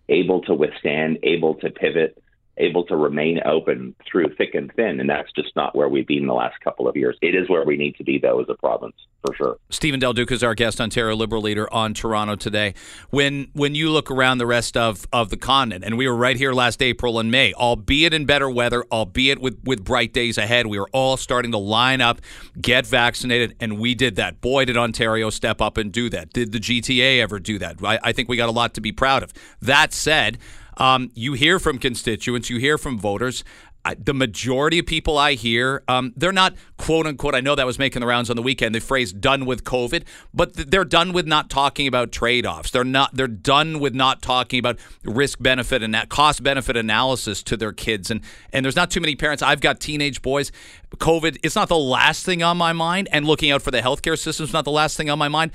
[0.09, 2.21] able to withstand, able to pivot,
[2.57, 4.99] able to remain open through thick and thin.
[4.99, 7.17] And that's just not where we've been in the last couple of years.
[7.21, 9.57] It is where we need to be, though, as a province, for sure.
[9.69, 12.73] Stephen Del Duca is our guest, Ontario Liberal leader on Toronto today.
[13.09, 16.37] When when you look around the rest of, of the continent, and we were right
[16.37, 20.67] here last April and May, albeit in better weather, albeit with, with bright days ahead,
[20.67, 22.21] we were all starting to line up,
[22.59, 24.41] get vaccinated, and we did that.
[24.41, 26.31] Boy, did Ontario step up and do that.
[26.31, 27.83] Did the GTA ever do that?
[27.83, 29.33] I, I think we got a lot to be proud of.
[29.61, 30.37] That said,
[30.77, 33.43] um, you hear from constituents, you hear from voters.
[33.85, 37.35] I, the majority of people I hear, um, they're not quote unquote.
[37.35, 38.73] I know that was making the rounds on the weekend.
[38.73, 42.71] The phrase "done with COVID," but th- they're done with not talking about trade offs.
[42.71, 43.15] They're not.
[43.15, 47.71] They're done with not talking about risk benefit and that cost benefit analysis to their
[47.71, 48.09] kids.
[48.09, 49.43] And and there's not too many parents.
[49.43, 50.51] I've got teenage boys.
[50.97, 51.37] COVID.
[51.43, 54.45] It's not the last thing on my mind, and looking out for the healthcare system
[54.45, 55.51] is not the last thing on my mind.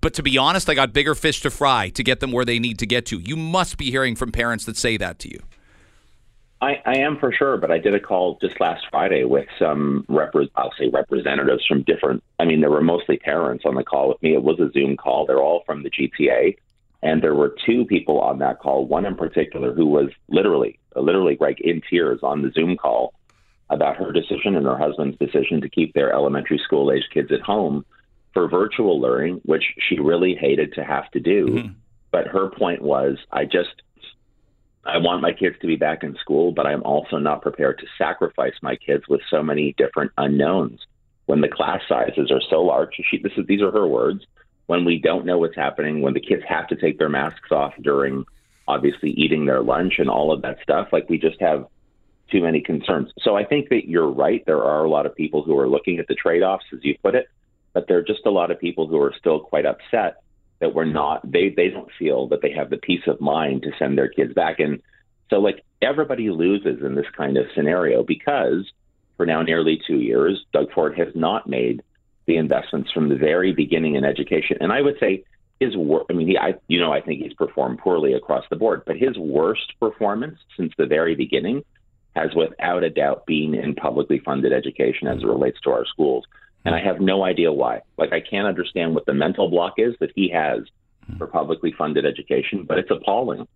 [0.00, 2.58] But to be honest, I got bigger fish to fry to get them where they
[2.58, 3.18] need to get to.
[3.18, 5.40] You must be hearing from parents that say that to you.
[6.62, 10.04] I, I am for sure, but I did a call just last Friday with some
[10.10, 12.22] repre- I'll say representatives from different.
[12.38, 14.34] I mean, there were mostly parents on the call with me.
[14.34, 15.24] It was a Zoom call.
[15.24, 16.56] They're all from the GTA,
[17.02, 18.86] and there were two people on that call.
[18.86, 23.14] One in particular who was literally, literally like in tears on the Zoom call
[23.70, 27.40] about her decision and her husband's decision to keep their elementary school age kids at
[27.40, 27.86] home
[28.32, 31.46] for virtual learning, which she really hated to have to do.
[31.46, 31.72] Mm-hmm.
[32.10, 33.82] But her point was, I just,
[34.84, 37.86] I want my kids to be back in school, but I'm also not prepared to
[37.98, 40.80] sacrifice my kids with so many different unknowns.
[41.26, 44.24] When the class sizes are so large, she, this is, these are her words.
[44.66, 47.74] When we don't know what's happening, when the kids have to take their masks off
[47.80, 48.24] during
[48.66, 51.66] obviously eating their lunch and all of that stuff, like we just have
[52.30, 53.12] too many concerns.
[53.22, 54.44] So I think that you're right.
[54.46, 56.96] There are a lot of people who are looking at the trade offs, as you
[57.02, 57.28] put it
[57.72, 60.22] but there are just a lot of people who are still quite upset
[60.60, 63.70] that we're not they they don't feel that they have the peace of mind to
[63.78, 64.60] send their kids back.
[64.60, 64.80] And
[65.30, 68.70] so like everybody loses in this kind of scenario because
[69.16, 71.82] for now nearly 2 years Doug Ford has not made
[72.26, 74.58] the investments from the very beginning in education.
[74.60, 75.24] And I would say
[75.58, 78.56] his wor- I mean he I you know I think he's performed poorly across the
[78.56, 81.64] board but his worst performance since the very beginning
[82.16, 86.24] has without a doubt been in publicly funded education as it relates to our schools
[86.64, 87.82] and I have no idea why.
[87.96, 90.60] Like, I can't understand what the mental block is that he has
[91.18, 93.48] for publicly funded education, but it's appalling.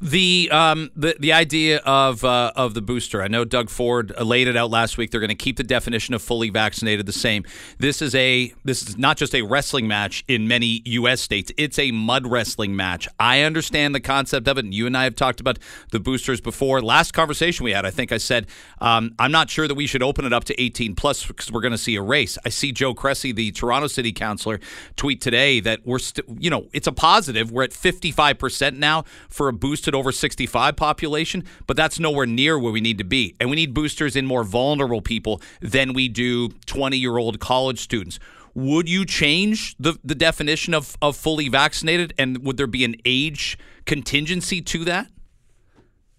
[0.00, 3.20] The um the the idea of uh, of the booster.
[3.20, 5.10] I know Doug Ford laid it out last week.
[5.10, 7.44] They're going to keep the definition of fully vaccinated the same.
[7.78, 11.20] This is a this is not just a wrestling match in many U.S.
[11.20, 11.50] states.
[11.56, 13.08] It's a mud wrestling match.
[13.18, 15.58] I understand the concept of it, and you and I have talked about
[15.90, 16.80] the boosters before.
[16.80, 18.46] Last conversation we had, I think I said
[18.80, 21.60] um, I'm not sure that we should open it up to 18 plus because we're
[21.60, 22.38] going to see a race.
[22.44, 24.60] I see Joe Cressy, the Toronto City Councilor,
[24.94, 27.50] tweet today that we're still you know it's a positive.
[27.50, 29.52] We're at 55 percent now for a
[29.88, 33.34] boosted over 65 population, but that's nowhere near where we need to be.
[33.40, 37.78] And we need boosters in more vulnerable people than we do 20 year old college
[37.78, 38.18] students.
[38.54, 42.12] Would you change the, the definition of, of fully vaccinated?
[42.18, 45.06] And would there be an age contingency to that?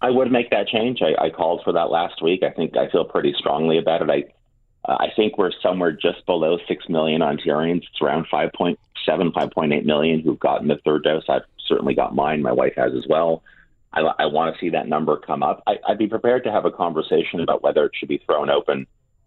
[0.02, 1.00] I would make that change.
[1.02, 2.42] I, I called for that last week.
[2.42, 4.10] I think I feel pretty strongly about it.
[4.10, 4.24] I,
[4.90, 7.82] I think we're somewhere just below 6 million Ontarians.
[7.90, 11.24] It's around 5.7, 5.8 million who've gotten the third dose.
[11.28, 12.42] I've certainly got mine.
[12.42, 13.42] My wife has as well.
[13.92, 15.62] I, I want to see that number come up.
[15.66, 18.86] I, I'd be prepared to have a conversation about whether it should be thrown open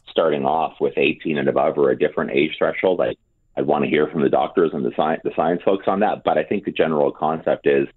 [0.10, 3.02] starting off with 18 and above or a different age threshold.
[3.02, 3.16] I,
[3.58, 4.92] I'd want to hear from the doctors and the
[5.24, 6.24] the science folks on that.
[6.24, 7.88] But I think the general concept is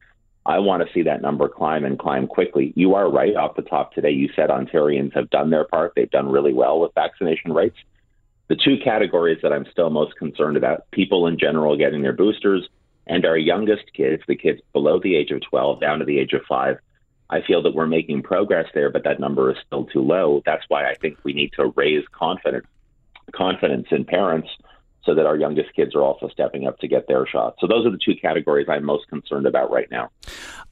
[0.45, 2.73] I want to see that number climb and climb quickly.
[2.77, 4.11] You are right off the top today.
[4.11, 5.93] You said Ontarians have done their part.
[5.97, 7.77] They've done really well with vaccination rates.
[8.49, 12.69] The two categories that I'm still most concerned about people in general getting their boosters
[13.07, 16.33] and our youngest kids, the kids below the age of 12 down to the age
[16.33, 16.79] of five.
[17.29, 20.43] I feel that we're making progress there, but that number is still too low.
[20.47, 22.67] That's why I think we need to raise confidence
[23.33, 24.49] confidence in parents
[25.07, 27.57] so that our youngest kids are also stepping up to get their shot.
[27.61, 30.11] So those are the two categories I'm most concerned about right now.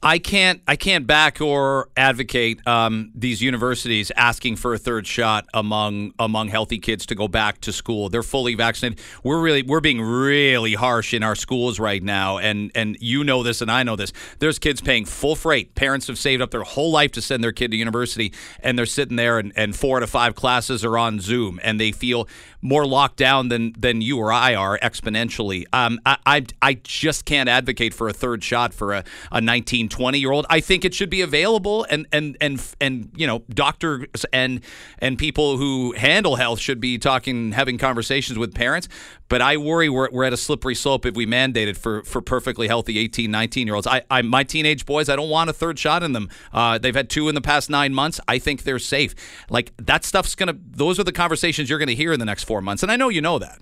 [0.03, 5.47] I can't I can't back or advocate um, these universities asking for a third shot
[5.55, 8.11] among among healthy kids to go back to school.
[8.11, 9.03] They're fully vaccinated.
[9.23, 13.42] We're really we're being really harsh in our schools right now, and and you know
[13.42, 14.12] this and I know this.
[14.40, 15.75] There's kids paying full freight.
[15.75, 18.87] Parents have saved up their whole life to send their kid to university, and they're
[18.87, 22.29] sitting there and, and four to five classes are on Zoom, and they feel
[22.61, 25.64] more locked down than than you or I are exponentially.
[25.72, 29.88] Um, I, I, I just can't advocate for a third shot for a, a 19,
[29.88, 30.46] 20 year old.
[30.48, 34.60] I think it should be available, and and and and you know, doctors and
[34.98, 38.88] and people who handle health should be talking, having conversations with parents.
[39.28, 42.20] But I worry we're, we're at a slippery slope if we mandate it for, for
[42.20, 43.87] perfectly healthy 18, 19 year olds.
[43.87, 46.28] I, I my teenage boys, I don't want a third shot in them.
[46.52, 48.20] Uh, they've had two in the past nine months.
[48.28, 49.14] I think they're safe.
[49.50, 50.56] Like that stuff's gonna.
[50.58, 53.08] Those are the conversations you're gonna hear in the next four months, and I know
[53.08, 53.58] you know that.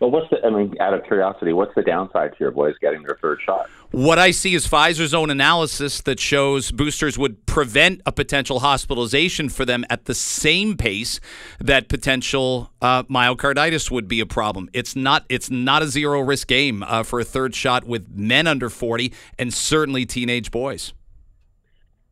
[0.00, 0.44] Well, what's the?
[0.44, 3.68] I mean, out of curiosity, what's the downside to your boys getting their third shot?
[3.90, 9.48] What I see is Pfizer's own analysis that shows boosters would prevent a potential hospitalization
[9.48, 11.18] for them at the same pace
[11.58, 14.68] that potential uh, myocarditis would be a problem.
[14.72, 15.24] It's not.
[15.28, 19.12] It's not a zero risk game uh, for a third shot with men under forty
[19.36, 20.92] and certainly teenage boys.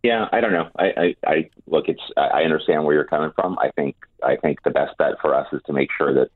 [0.02, 0.68] Yeah, I don't know.
[0.76, 1.88] I, I, I look.
[1.88, 2.02] It's.
[2.16, 3.56] I understand where you're coming from.
[3.60, 3.96] I think.
[4.24, 6.30] I think the best bet for us is to make sure that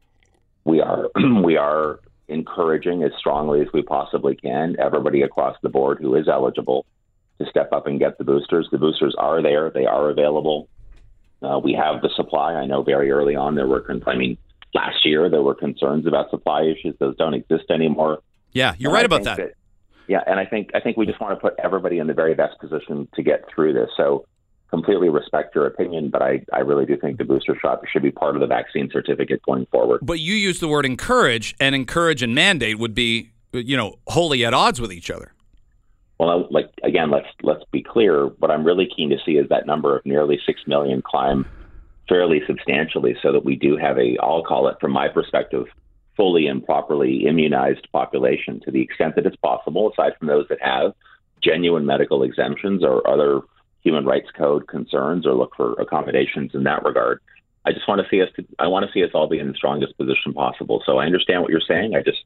[0.65, 1.09] we are
[1.45, 6.29] we are encouraging as strongly as we possibly can everybody across the board who is
[6.29, 6.87] eligible
[7.41, 8.69] to step up and get the boosters.
[8.71, 10.69] The boosters are there; they are available.
[11.43, 12.55] Uh, we have the supply.
[12.55, 14.37] I know very early on there were, I mean,
[14.75, 16.95] last year there were concerns about supply issues.
[16.99, 18.19] Those don't exist anymore.
[18.53, 19.37] Yeah, you're and right I about that.
[19.39, 19.55] that.
[20.07, 22.35] Yeah, and I think I think we just want to put everybody in the very
[22.35, 23.89] best position to get through this.
[23.97, 24.27] So
[24.71, 28.11] completely respect your opinion, but I, I really do think the booster shot should be
[28.13, 30.01] part of the vaccine certificate going forward.
[30.03, 34.45] But you use the word encourage, and encourage and mandate would be, you know, wholly
[34.45, 35.33] at odds with each other.
[36.19, 38.27] Well, like again, let's let's be clear.
[38.27, 41.47] What I'm really keen to see is that number of nearly six million climb
[42.09, 45.67] fairly substantially, so that we do have a, I'll call it, from my perspective,
[46.17, 49.91] fully and properly immunized population to the extent that it's possible.
[49.91, 50.93] Aside from those that have
[51.43, 53.41] genuine medical exemptions or other
[53.83, 57.21] human rights code concerns or look for accommodations in that regard.
[57.65, 58.29] I just want to see us.
[58.59, 60.83] I want to see us all be in the strongest position possible.
[60.87, 61.95] So I understand what you're saying.
[61.95, 62.25] I just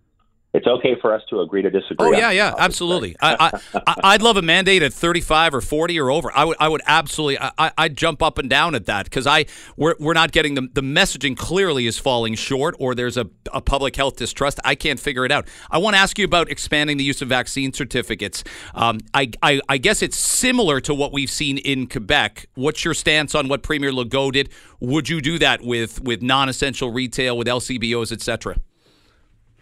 [0.54, 2.06] it's okay for us to agree to disagree.
[2.06, 3.16] Oh yeah, yeah, absolutely.
[3.20, 3.60] I,
[4.04, 6.30] I, would love a mandate at 35 or 40 or over.
[6.32, 9.46] I would, I would absolutely, I, I'd jump up and down at that because I,
[9.76, 13.60] we're, we're not getting the the messaging clearly is falling short, or there's a, a
[13.60, 14.60] public health distrust.
[14.64, 15.48] I can't figure it out.
[15.72, 18.44] I want to ask you about expanding the use of vaccine certificates.
[18.74, 22.46] Um, I, I, I guess it's similar to what we've seen in Quebec.
[22.54, 24.50] What's your stance on what Premier Legault did?
[24.78, 28.56] Would you do that with with non-essential retail, with LCBOs, et cetera?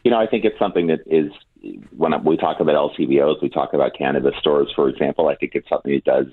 [0.04, 1.30] You know, I think it's something that is
[1.96, 5.28] when we talk about LCBOs, we talk about cannabis stores, for example.
[5.28, 6.26] I think it's something that does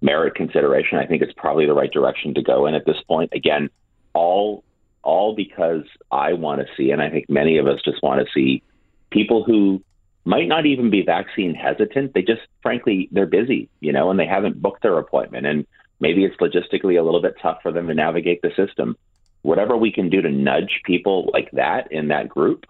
[0.00, 0.98] merit consideration.
[0.98, 3.32] I think it's probably the right direction to go in at this point.
[3.32, 3.70] Again,
[4.12, 4.64] all
[5.02, 8.32] all because I want to see, and I think many of us just want to
[8.32, 8.62] see
[9.10, 9.82] people who
[10.24, 12.14] might not even be vaccine hesitant.
[12.14, 15.66] They just, frankly, they're busy, you know, and they haven't booked their appointment, and
[16.00, 18.96] maybe it's logistically a little bit tough for them to navigate the system.
[19.42, 22.64] Whatever we can do to nudge people like that in that group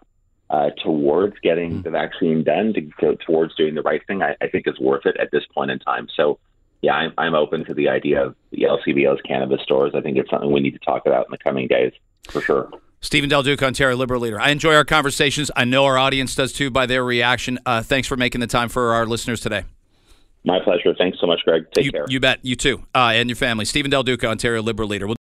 [0.50, 1.82] uh, towards getting mm-hmm.
[1.82, 5.06] the vaccine done, to, to, towards doing the right thing, I, I, think is worth
[5.06, 6.06] it at this point in time.
[6.14, 6.38] So,
[6.82, 9.92] yeah, I'm, I'm open to the idea of the LCBO's cannabis stores.
[9.94, 11.92] I think it's something we need to talk about in the coming days
[12.28, 12.70] for sure.
[13.00, 14.40] Stephen Del Duca, Ontario Liberal Leader.
[14.40, 15.50] I enjoy our conversations.
[15.54, 17.58] I know our audience does too by their reaction.
[17.66, 19.64] Uh, thanks for making the time for our listeners today.
[20.44, 20.94] My pleasure.
[20.96, 21.64] Thanks so much, Greg.
[21.74, 22.04] Take you, care.
[22.08, 22.40] You bet.
[22.42, 22.84] You too.
[22.94, 23.64] Uh, and your family.
[23.64, 25.06] Stephen Del Duca, Ontario Liberal Leader.
[25.06, 25.16] We'll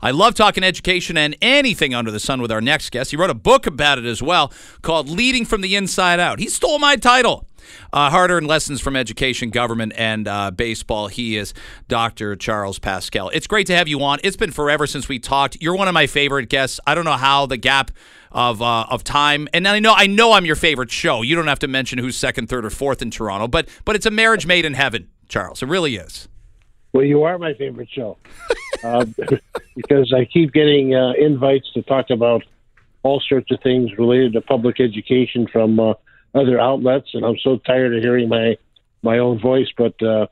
[0.00, 3.10] I love talking education and anything under the sun with our next guest.
[3.10, 6.38] He wrote a book about it as well called Leading from the Inside Out.
[6.38, 7.46] He stole my title.
[7.92, 11.08] Uh, hard earned lessons from education, government, and uh, baseball.
[11.08, 11.52] He is
[11.86, 12.36] Dr.
[12.36, 13.28] Charles Pascal.
[13.30, 14.18] It's great to have you on.
[14.24, 15.58] It's been forever since we talked.
[15.60, 16.80] You're one of my favorite guests.
[16.86, 17.90] I don't know how the gap
[18.30, 21.22] of uh, of time, and now I know I know I'm your favorite show.
[21.22, 24.06] You don't have to mention who's second, third, or fourth in Toronto, but but it's
[24.06, 25.62] a marriage made in heaven, Charles.
[25.62, 26.28] It really is.
[26.92, 28.16] Well, you are my favorite show
[28.82, 29.04] uh,
[29.76, 32.44] because I keep getting uh, invites to talk about
[33.02, 35.94] all sorts of things related to public education from uh,
[36.34, 38.56] other outlets, and I'm so tired of hearing my
[39.02, 40.26] my own voice, but uh,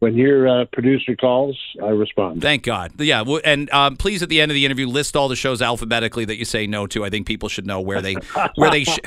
[0.00, 2.40] when your uh, producer calls, I respond.
[2.40, 3.00] Thank God.
[3.00, 6.24] Yeah, and um, please at the end of the interview list all the shows alphabetically
[6.26, 7.04] that you say no to.
[7.04, 8.14] I think people should know where they
[8.54, 8.84] where they.
[8.84, 8.98] Sh-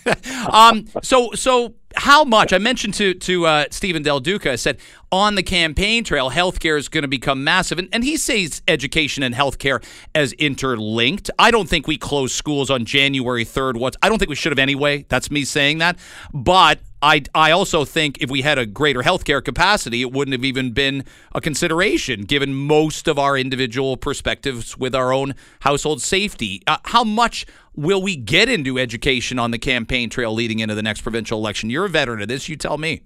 [0.52, 0.86] um.
[1.02, 4.52] So so how much I mentioned to to uh, Stephen Del Duca.
[4.52, 4.78] I said
[5.12, 9.22] on the campaign trail, healthcare is going to become massive, and, and he says education
[9.22, 9.84] and healthcare
[10.14, 11.30] as interlinked.
[11.38, 13.76] I don't think we close schools on January third.
[13.76, 15.04] What I don't think we should have anyway.
[15.08, 15.98] That's me saying that,
[16.32, 20.44] but I, I also think if we had a greater healthcare capacity, it wouldn't have
[20.44, 26.62] even been a consideration given most of our individual perspectives with our own household safety.
[26.66, 30.82] Uh, how much will we get into education on the campaign trail leading into the
[30.82, 31.70] next provincial election?
[31.70, 32.48] You're a veteran of this.
[32.48, 33.02] You tell me.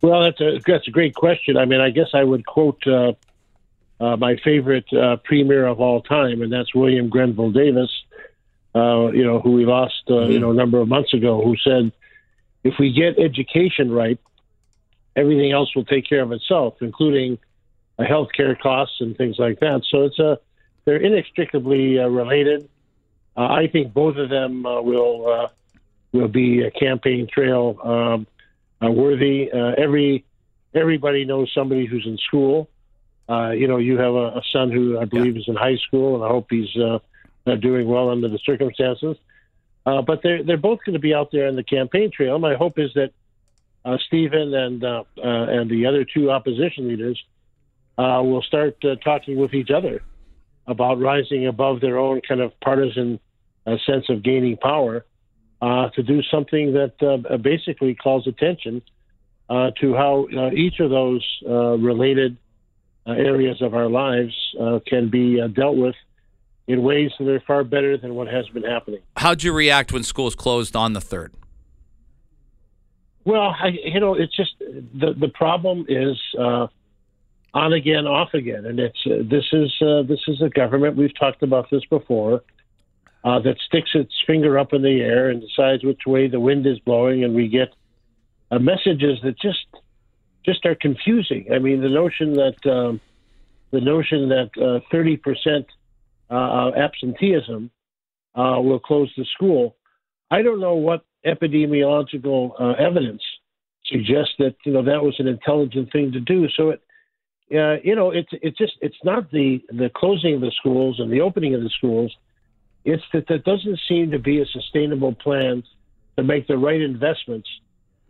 [0.00, 1.56] Well, that's a that's a great question.
[1.56, 3.12] I mean, I guess I would quote uh,
[4.00, 7.90] uh, my favorite uh, premier of all time, and that's William Grenville Davis.
[8.74, 10.32] Uh, you know, who we lost, mm-hmm.
[10.32, 11.92] you know, a number of months ago, who said
[12.64, 14.18] if we get education right,
[15.14, 17.38] everything else will take care of itself, including
[17.98, 19.82] uh, health care costs and things like that.
[19.90, 20.38] So it's a
[20.84, 22.68] they're inextricably uh, related.
[23.36, 25.48] Uh, I think both of them uh, will uh,
[26.12, 28.26] will be a campaign trail um,
[28.82, 29.50] uh, worthy.
[29.52, 30.24] every
[30.74, 32.68] everybody knows somebody who's in school.
[33.28, 35.42] you know, you have a, a, son who I believe yeah.
[35.42, 36.72] is in high school, and I hope he's
[37.60, 39.16] doing well under the circumstances.
[39.86, 42.38] Uh, but they're they're both going to be out there on the campaign trail.
[42.38, 43.10] My hope is that
[43.84, 47.22] uh, Stephen and uh, uh and the other two opposition leaders
[47.98, 50.02] uh, will start uh, talking with each other
[50.66, 53.20] about rising above their own kind of partisan
[53.86, 55.04] sense of gaining power
[55.62, 58.82] to do something that basically calls attention
[59.48, 62.38] to how each of those related
[63.06, 64.34] areas of our lives
[64.86, 65.94] can be dealt with
[66.66, 69.00] in ways that are far better than what has been happening.
[69.16, 71.34] How'd you react when schools closed on the third?
[73.24, 76.66] Well, I, you know, it's just the the problem is uh,
[77.54, 80.96] on again, off again, and it's uh, this is uh, this is a government.
[80.96, 82.42] We've talked about this before.
[83.24, 86.66] Uh, that sticks its finger up in the air and decides which way the wind
[86.66, 87.72] is blowing, and we get
[88.50, 89.66] uh, messages that just
[90.44, 91.46] just are confusing.
[91.50, 93.00] I mean, the notion that um,
[93.70, 95.64] the notion that uh, thirty percent
[96.34, 97.70] uh, absenteeism
[98.34, 99.76] uh, will close the school.
[100.30, 103.22] I don't know what epidemiological uh, evidence
[103.86, 106.46] suggests that you know that was an intelligent thing to do.
[106.56, 106.82] So it,
[107.52, 111.12] uh, you know, it's it's just it's not the the closing of the schools and
[111.12, 112.12] the opening of the schools.
[112.84, 115.62] It's that there doesn't seem to be a sustainable plan
[116.16, 117.48] to make the right investments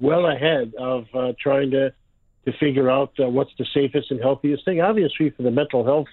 [0.00, 1.92] well ahead of uh, trying to
[2.44, 4.80] to figure out uh, what's the safest and healthiest thing.
[4.80, 6.08] Obviously, for the mental health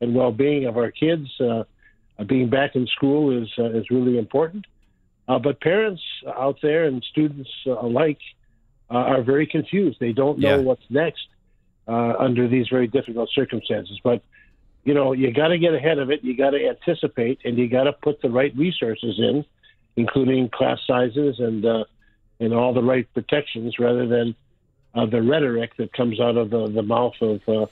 [0.00, 1.28] and well-being of our kids.
[1.40, 1.64] Uh,
[2.26, 4.66] being back in school is uh, is really important.
[5.28, 8.20] Uh, but parents out there and students alike
[8.90, 9.98] are very confused.
[10.00, 10.62] They don't know yeah.
[10.62, 11.26] what's next
[11.86, 14.00] under these very difficult circumstances.
[14.02, 14.22] But
[14.84, 16.24] you know, you got to get ahead of it.
[16.24, 19.44] You got to anticipate, and you got to put the right resources in,
[19.96, 21.84] including class sizes and uh,
[22.40, 24.34] and all the right protections, rather than
[24.94, 27.66] uh, the rhetoric that comes out of the, the mouth of uh,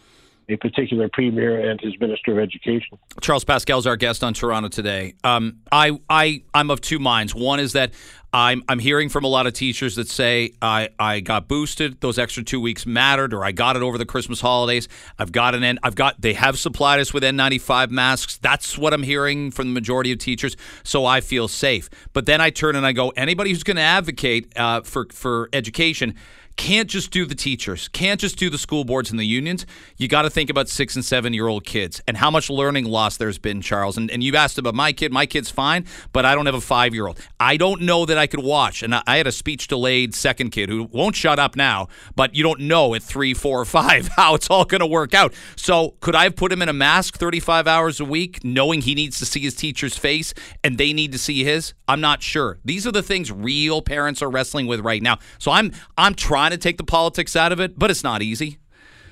[0.49, 2.99] a particular premier and his minister of education.
[3.21, 5.15] Charles Pascal is our guest on Toronto today.
[5.25, 7.35] Um, I, I, I'm of two minds.
[7.35, 7.93] One is that
[8.33, 12.19] I'm, I'm hearing from a lot of teachers that say I, I got boosted, those
[12.19, 14.89] extra two weeks mattered, or I got it over the Christmas holidays.
[15.19, 18.37] I've got an N, I've got they have supplied us with N95 masks.
[18.37, 20.57] That's what I'm hearing from the majority of teachers.
[20.85, 21.89] So I feel safe.
[22.13, 25.49] But then I turn and I go, anybody who's going to advocate uh, for for
[25.53, 26.15] education
[26.57, 29.66] can't just do the teachers, can't just do the school boards and the unions.
[29.97, 32.87] You got to think about six and seven year old kids and how much learning
[32.87, 33.97] loss there's been, Charles.
[33.97, 35.12] And, and you asked about my kid.
[35.12, 37.21] My kid's fine, but I don't have a five year old.
[37.38, 38.83] I don't know that I could watch.
[38.83, 42.35] And I, I had a speech delayed second kid who won't shut up now, but
[42.35, 45.35] you don't know at three, four, five how it's all going to work out.
[45.57, 48.95] So could I have put him in a mask 35 hours a week, knowing he
[48.95, 50.33] needs to see his teacher's face
[50.64, 51.75] and they need to see his?
[51.88, 52.59] I'm not sure.
[52.64, 55.19] These are the things real parents are wrestling with right now.
[55.38, 58.23] So I'm I'm trying trying to take the politics out of it, but it's not
[58.23, 58.59] easy.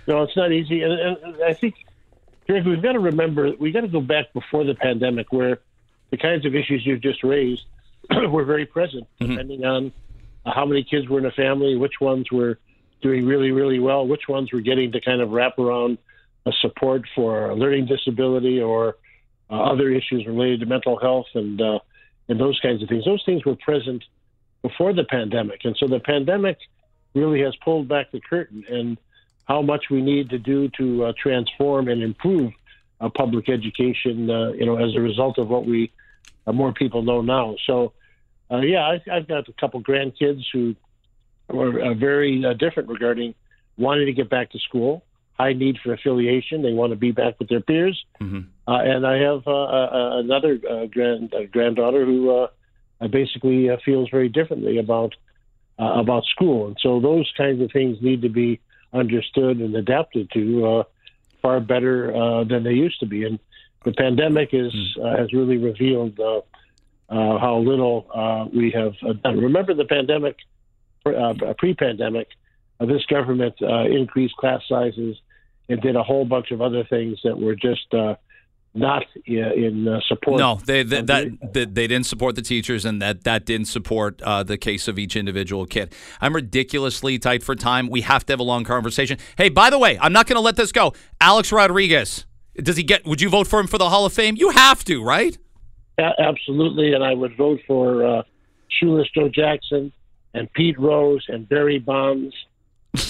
[0.06, 0.82] No, it's not easy.
[0.82, 1.74] And, and I think,
[2.46, 5.58] Greg, we've got to remember, we've got to go back before the pandemic where
[6.10, 7.62] the kinds of issues you've just raised
[8.30, 9.32] were very present, mm-hmm.
[9.32, 9.92] depending on
[10.46, 12.58] how many kids were in a family, which ones were
[13.02, 15.98] doing really, really well, which ones were getting to kind of wrap around
[16.46, 18.96] a support for a learning disability or
[19.50, 21.78] uh, other issues related to mental health and uh,
[22.28, 23.04] and those kinds of things.
[23.04, 24.04] Those things were present
[24.62, 26.58] before the pandemic, and so the pandemic
[27.14, 28.98] really has pulled back the curtain and
[29.46, 32.52] how much we need to do to uh, transform and improve
[33.00, 35.92] uh, public education, uh, you know, as a result of what we
[36.46, 37.56] uh, more people know now.
[37.66, 37.92] So,
[38.50, 40.74] uh, yeah, I, have got a couple grandkids who
[41.50, 43.34] are uh, very uh, different regarding
[43.76, 46.62] wanting to get back to school, high need for affiliation.
[46.62, 48.02] They want to be back with their peers.
[48.20, 48.40] Mm-hmm.
[48.66, 52.48] Uh, and I have uh, uh, another uh, grand uh, granddaughter who
[53.10, 55.14] basically uh, feels very differently about
[55.78, 58.60] uh, about school, and so those kinds of things need to be
[58.92, 60.82] understood and adapted to uh,
[61.42, 63.24] far better uh, than they used to be.
[63.24, 63.38] And
[63.84, 64.72] the pandemic is
[65.02, 66.38] uh, has really revealed uh,
[67.08, 69.40] uh, how little uh, we have uh, done.
[69.40, 70.36] Remember the pandemic,
[71.04, 72.28] uh, pre-pandemic,
[72.80, 75.16] uh, this government uh, increased class sizes
[75.68, 78.14] and did a whole bunch of other things that were just uh,
[78.74, 80.38] not in, in uh, support.
[80.38, 84.20] No, they, they that, the- they didn't support the teachers, and that that didn't support
[84.22, 85.94] uh, the case of each individual kid.
[86.20, 87.88] I'm ridiculously tight for time.
[87.88, 89.18] We have to have a long conversation.
[89.38, 90.92] Hey, by the way, I'm not going to let this go.
[91.20, 93.04] Alex Rodriguez, does he get?
[93.06, 94.34] Would you vote for him for the Hall of Fame?
[94.36, 95.38] You have to, right?
[95.98, 98.22] Absolutely, and I would vote for uh,
[98.68, 99.92] Shoeless Joe Jackson
[100.34, 102.34] and Pete Rose and Barry Bonds.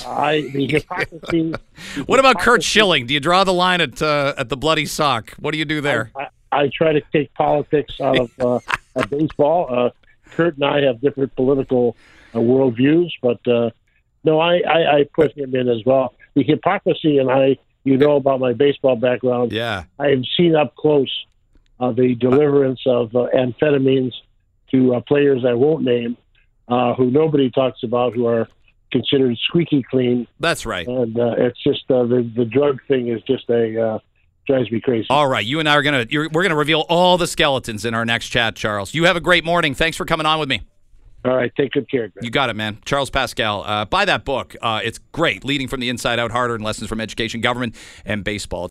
[0.06, 1.54] I the hypocrisy.
[2.06, 3.06] What about Curt Schilling?
[3.06, 5.32] Do you draw the line at uh, at the bloody sock?
[5.38, 6.10] What do you do there?
[6.16, 8.60] I, I try to take politics out of uh,
[8.96, 9.66] uh, baseball.
[9.68, 9.90] Uh,
[10.30, 11.96] Curt and I have different political
[12.34, 13.70] uh, worldviews, but uh,
[14.24, 16.14] no, I, I, I put him in as well.
[16.34, 19.52] The hypocrisy, and I, you know about my baseball background.
[19.52, 19.84] Yeah.
[19.98, 21.26] I have seen up close
[21.78, 24.12] uh, the deliverance of uh, amphetamines
[24.70, 26.16] to uh, players I won't name,
[26.66, 28.48] uh, who nobody talks about, who are
[28.94, 30.86] considered squeaky clean, That's right.
[30.86, 33.98] and uh, it's just uh, the the drug thing is just a uh,
[34.46, 35.06] drives me crazy.
[35.10, 37.92] All right, you and I are gonna you're, we're gonna reveal all the skeletons in
[37.94, 38.94] our next chat, Charles.
[38.94, 39.74] You have a great morning.
[39.74, 40.62] Thanks for coming on with me.
[41.24, 42.08] All right, take good care.
[42.08, 42.22] Greg.
[42.24, 42.78] You got it, man.
[42.84, 43.64] Charles Pascal.
[43.64, 44.54] Uh, buy that book.
[44.60, 45.42] Uh, it's great.
[45.44, 47.74] Leading from the inside out, hard-won lessons from education, government,
[48.04, 48.64] and baseball.
[48.64, 48.70] I'll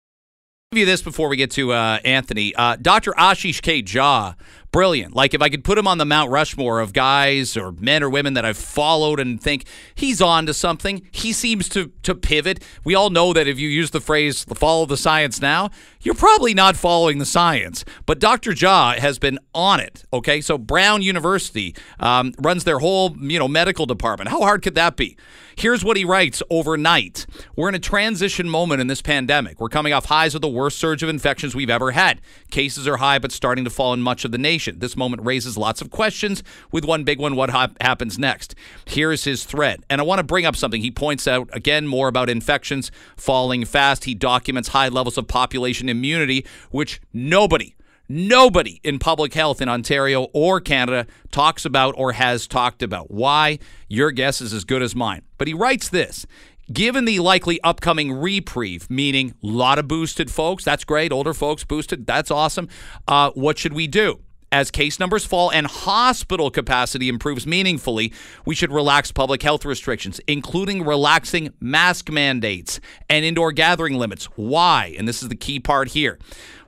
[0.74, 2.54] give you this before we get to uh, Anthony.
[2.54, 3.12] Uh, Dr.
[3.14, 3.82] Ashish K.
[3.82, 4.36] Jha,
[4.74, 5.16] brilliant.
[5.16, 8.10] Like if I could put him on the Mount Rushmore of guys or men or
[8.10, 9.64] women that I've followed and think
[9.96, 11.08] he's on to something.
[11.14, 12.62] He seems to to pivot.
[12.84, 15.70] We all know that if you use the phrase "follow the science now,"
[16.02, 17.86] you're probably not following the science.
[18.06, 18.52] But Dr.
[18.52, 20.04] Jha has been on it.
[20.12, 24.30] Okay, so Brown University um, runs their whole you know medical department.
[24.30, 25.16] How hard could that be?
[25.56, 27.26] Here's what he writes overnight.
[27.56, 29.60] We're in a transition moment in this pandemic.
[29.60, 32.22] We're coming off highs of the worst surge of infections we've ever had.
[32.52, 34.80] Cases are high, but starting to fall in much of the nation.
[34.80, 38.56] This moment raises lots of questions, with one big one what hap- happens next?
[38.86, 39.84] Here's his thread.
[39.90, 40.82] And I want to bring up something.
[40.82, 44.06] He points out, again, more about infections falling fast.
[44.06, 47.76] He documents high levels of population immunity, which nobody,
[48.16, 53.10] Nobody in public health in Ontario or Canada talks about or has talked about.
[53.10, 53.58] Why?
[53.88, 55.24] Your guess is as good as mine.
[55.40, 56.28] But he writes this
[56.72, 61.12] Given the likely upcoming reprieve, meaning a lot of boosted folks, that's great.
[61.12, 62.70] Older folks boosted, that's awesome.
[63.08, 64.20] Uh, what should we do?
[64.52, 68.14] As case numbers fall and hospital capacity improves meaningfully,
[68.46, 74.26] we should relax public health restrictions, including relaxing mask mandates and indoor gathering limits.
[74.36, 74.94] Why?
[75.00, 76.20] And this is the key part here.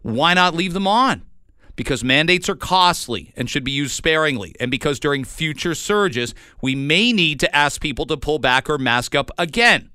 [0.02, 1.22] Why not leave them on?
[1.76, 6.74] Because mandates are costly and should be used sparingly, and because during future surges, we
[6.74, 9.90] may need to ask people to pull back or mask up again.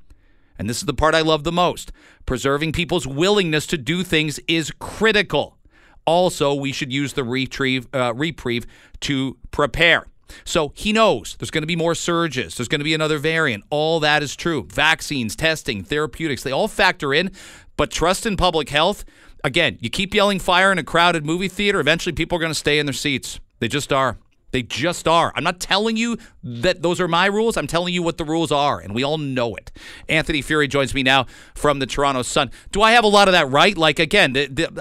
[0.59, 1.91] And this is the part I love the most.
[2.26, 5.57] Preserving people's willingness to do things is critical.
[6.05, 8.66] Also, we should use the retrieve, uh, reprieve
[9.01, 10.07] to prepare.
[10.45, 12.57] So he knows there's going to be more surges.
[12.57, 13.64] There's going to be another variant.
[13.70, 14.66] All that is true.
[14.70, 17.33] Vaccines, testing, therapeutics, they all factor in.
[17.76, 19.05] But trust in public health,
[19.45, 22.59] again, you keep yelling fire in a crowded movie theater, eventually people are going to
[22.59, 23.41] stay in their seats.
[23.59, 24.18] They just are.
[24.53, 25.32] They just are.
[25.36, 27.57] I'm not telling you that those are my rules.
[27.57, 29.70] I'm telling you what the rules are, and we all know it.
[30.09, 32.51] Anthony Furey joins me now from the Toronto Sun.
[32.72, 33.76] Do I have a lot of that right?
[33.76, 34.34] Like, again,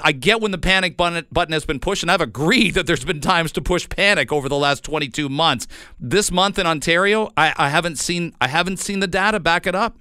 [0.03, 3.05] I get when the panic button, button has been pushed, and I've agreed that there's
[3.05, 5.67] been times to push panic over the last 22 months.
[5.99, 9.75] This month in Ontario, I, I haven't seen I haven't seen the data back it
[9.75, 9.97] up.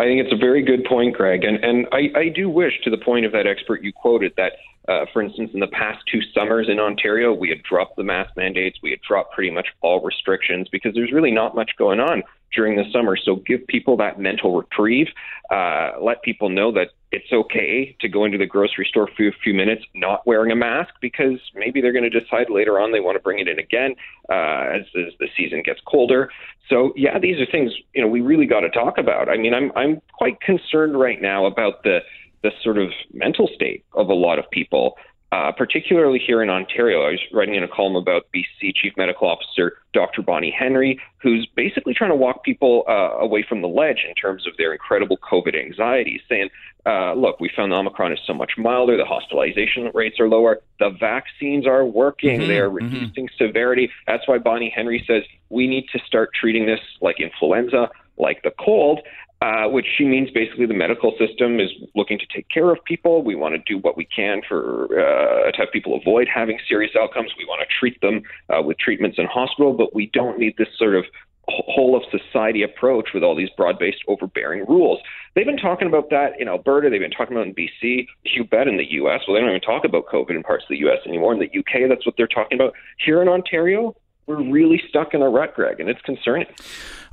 [0.00, 1.44] I think it's a very good point, Greg.
[1.44, 4.52] And, and I, I do wish, to the point of that expert you quoted, that,
[4.88, 8.34] uh, for instance, in the past two summers in Ontario, we had dropped the mask
[8.34, 12.22] mandates, we had dropped pretty much all restrictions because there's really not much going on
[12.54, 13.16] during the summer.
[13.16, 15.08] So give people that mental reprieve.
[15.50, 19.32] Uh, let people know that it's okay to go into the grocery store for a
[19.42, 23.00] few minutes not wearing a mask because maybe they're going to decide later on they
[23.00, 23.94] want to bring it in again
[24.28, 26.30] uh, as, as the season gets colder.
[26.68, 29.28] So yeah, these are things you know we really got to talk about.
[29.28, 32.00] I mean, I'm I'm quite concerned right now about the
[32.42, 34.96] the sort of mental state of a lot of people.
[35.32, 37.02] Uh, particularly here in Ontario.
[37.02, 40.22] I was writing in a column about BC Chief Medical Officer Dr.
[40.22, 44.46] Bonnie Henry, who's basically trying to walk people uh, away from the ledge in terms
[44.46, 46.48] of their incredible COVID anxiety, saying,
[46.86, 50.60] uh, look, we found the Omicron is so much milder, the hospitalization rates are lower,
[50.78, 52.86] the vaccines are working, mm-hmm, they are mm-hmm.
[52.86, 53.44] reducing mm-hmm.
[53.44, 53.90] severity.
[54.06, 58.52] That's why Bonnie Henry says we need to start treating this like influenza, like the
[58.58, 59.00] cold.
[59.42, 63.22] Uh, which she means basically the medical system is looking to take care of people.
[63.22, 66.92] We want to do what we can for uh, to have people avoid having serious
[66.94, 67.32] outcomes.
[67.38, 68.20] We want to treat them
[68.50, 71.06] uh, with treatments in hospital, but we don't need this sort of
[71.50, 74.98] whole of society approach with all these broad-based overbearing rules.
[75.34, 76.90] They've been talking about that in Alberta.
[76.90, 78.06] They've been talking about in BC.
[78.24, 79.22] You bet in the U.S.
[79.26, 80.98] Well, they don't even talk about COVID in parts of the U.S.
[81.06, 81.32] anymore.
[81.32, 82.74] In the U.K., that's what they're talking about.
[83.04, 86.46] Here in Ontario, we're really stuck in a rut, Greg, and it's concerning.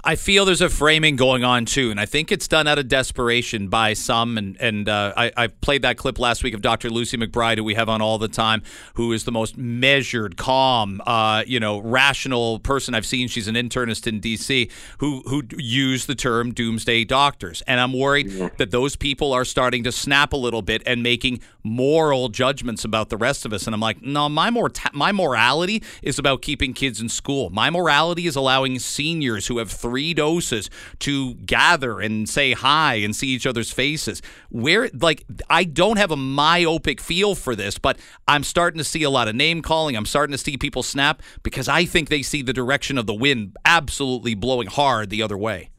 [0.08, 2.88] I feel there's a framing going on too, and I think it's done out of
[2.88, 4.38] desperation by some.
[4.38, 6.90] And and uh, I, I played that clip last week of Dr.
[6.90, 11.02] Lucy McBride, who we have on all the time, who is the most measured, calm,
[11.06, 13.28] uh, you know, rational person I've seen.
[13.28, 14.72] She's an internist in D.C.
[15.00, 18.48] who who used the term doomsday doctors, and I'm worried yeah.
[18.60, 23.10] that those people are starting to snap a little bit and making moral judgments about
[23.10, 23.66] the rest of us.
[23.66, 27.50] And I'm like, no, my more my morality is about keeping kids in school.
[27.50, 30.70] My morality is allowing seniors who have three doses
[31.00, 34.22] to gather and say hi and see each other's faces.
[34.50, 39.04] Where, like, I don't have a myopic feel for this, but I'm starting to see
[39.04, 39.96] a lot of name calling.
[39.96, 43.14] I'm starting to see people snap because I think they see the direction of the
[43.14, 45.70] wind absolutely blowing hard the other way.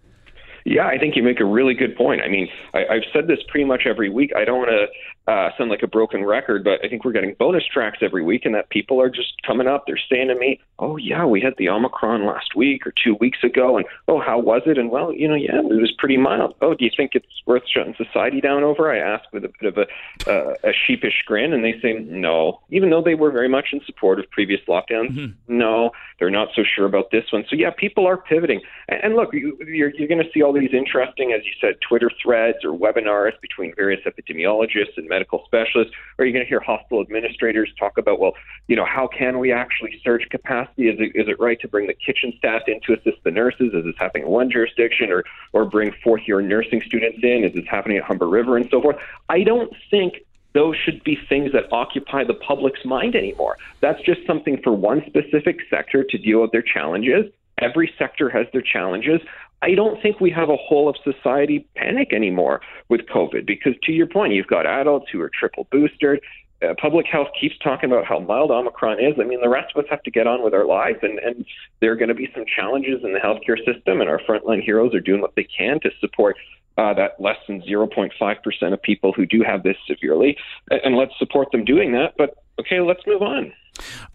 [0.65, 2.21] Yeah, I think you make a really good point.
[2.21, 4.33] I mean, I, I've said this pretty much every week.
[4.37, 4.87] I don't want to
[5.29, 8.47] uh, sound like a broken record, but I think we're getting bonus tracks every week,
[8.47, 9.85] and that people are just coming up.
[9.87, 13.45] They're saying to me, "Oh yeah, we had the Omicron last week or two weeks
[13.45, 16.55] ago, and oh, how was it?" And well, you know, yeah, it was pretty mild.
[16.63, 18.91] Oh, do you think it's worth shutting society down over?
[18.91, 22.61] I ask with a bit of a, uh, a sheepish grin, and they say no,
[22.71, 25.11] even though they were very much in support of previous lockdowns.
[25.11, 25.59] Mm-hmm.
[25.59, 27.45] No, they're not so sure about this one.
[27.51, 28.63] So yeah, people are pivoting.
[28.89, 31.75] And, and look, you, you're you're going to see all these interesting, as you said,
[31.87, 36.61] Twitter threads or webinars between various epidemiologists and medical specialists, or you're going to hear
[36.61, 38.35] hospital administrators talk about, well,
[38.69, 40.89] you know, how can we actually surge capacity?
[40.89, 43.75] Is it, is it right to bring the kitchen staff in to assist the nurses?
[43.75, 47.45] Is this happening in one jurisdiction, or or bring fourth year nursing students in?
[47.45, 48.97] Is this happening at Humber River and so forth?
[49.29, 50.11] I don't think
[50.53, 53.57] those should be things that occupy the public's mind anymore.
[53.81, 57.25] That's just something for one specific sector to deal with their challenges.
[57.61, 59.21] Every sector has their challenges.
[59.63, 63.93] I don't think we have a whole of society panic anymore with COVID because, to
[63.93, 66.21] your point, you've got adults who are triple boosted.
[66.61, 69.15] Uh, public health keeps talking about how mild Omicron is.
[69.21, 71.45] I mean, the rest of us have to get on with our lives, and, and
[71.81, 74.95] there are going to be some challenges in the healthcare system, and our frontline heroes
[74.95, 76.37] are doing what they can to support
[76.77, 80.37] uh, that less than 0.5% of people who do have this severely,
[80.71, 82.15] and let's support them doing that.
[82.17, 83.53] But okay, let's move on.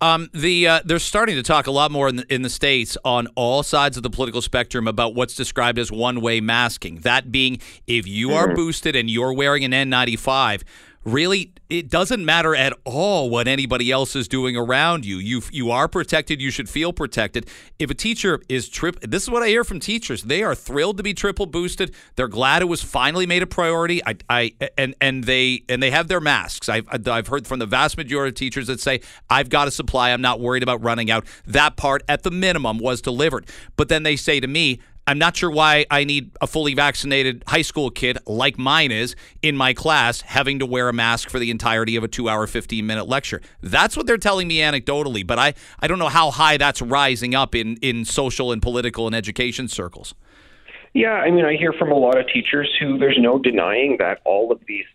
[0.01, 2.97] Um, the uh, they're starting to talk a lot more in the, in the states
[3.03, 6.99] on all sides of the political spectrum about what's described as one-way masking.
[6.99, 8.51] That being, if you mm-hmm.
[8.51, 10.63] are boosted and you're wearing an N95
[11.05, 15.17] really it doesn't matter at all what anybody else is doing around you.
[15.17, 16.41] You you are protected.
[16.41, 17.47] You should feel protected.
[17.79, 20.23] If a teacher is trip, this is what I hear from teachers.
[20.23, 21.95] They are thrilled to be triple boosted.
[22.15, 24.05] They're glad it was finally made a priority.
[24.05, 26.69] I, I and and they and they have their masks.
[26.69, 30.11] I've I've heard from the vast majority of teachers that say I've got a supply.
[30.11, 31.25] I'm not worried about running out.
[31.47, 33.47] That part at the minimum was delivered.
[33.75, 37.43] But then they say to me, I'm not sure why I need a fully vaccinated
[37.47, 41.39] high school kid like mine is in my class having to wear a mask for
[41.39, 43.41] the entirety of a two hour, 15 minute lecture.
[43.61, 47.35] That's what they're telling me anecdotally, but I, I don't know how high that's rising
[47.35, 50.15] up in, in social and political and education circles.
[50.93, 54.21] Yeah, I mean, I hear from a lot of teachers who there's no denying that
[54.25, 54.85] all of these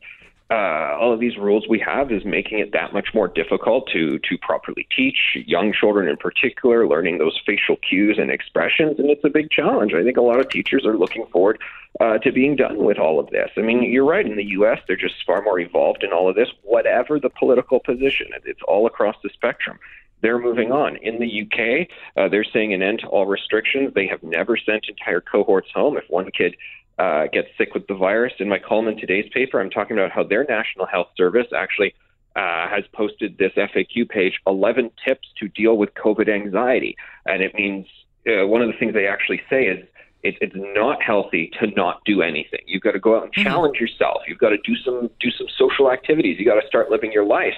[0.51, 4.19] uh, all of these rules we have is making it that much more difficult to
[4.21, 9.25] to properly teach young children in particular learning those facial cues and expressions and it's
[9.25, 11.59] a big challenge i think a lot of teachers are looking forward
[12.01, 14.79] uh, to being done with all of this i mean you're right in the us
[14.87, 18.87] they're just far more evolved in all of this whatever the political position it's all
[18.87, 19.79] across the spectrum
[20.21, 20.97] they're moving on.
[20.97, 23.93] In the UK, uh, they're saying an end to all restrictions.
[23.95, 25.97] They have never sent entire cohorts home.
[25.97, 26.57] If one kid
[26.99, 28.33] uh, get sick with the virus.
[28.39, 31.95] In my column in today's paper, I'm talking about how their National Health Service actually
[32.37, 36.97] uh, has posted this FAQ page 11 tips to deal with COVID anxiety.
[37.27, 37.87] And it means
[38.27, 39.85] uh, one of the things they actually say is
[40.23, 42.61] it, it's not healthy to not do anything.
[42.67, 43.43] You've got to go out and mm-hmm.
[43.43, 44.23] challenge yourself.
[44.27, 46.37] You've got to do some do some social activities.
[46.39, 47.55] You've got to start living your life.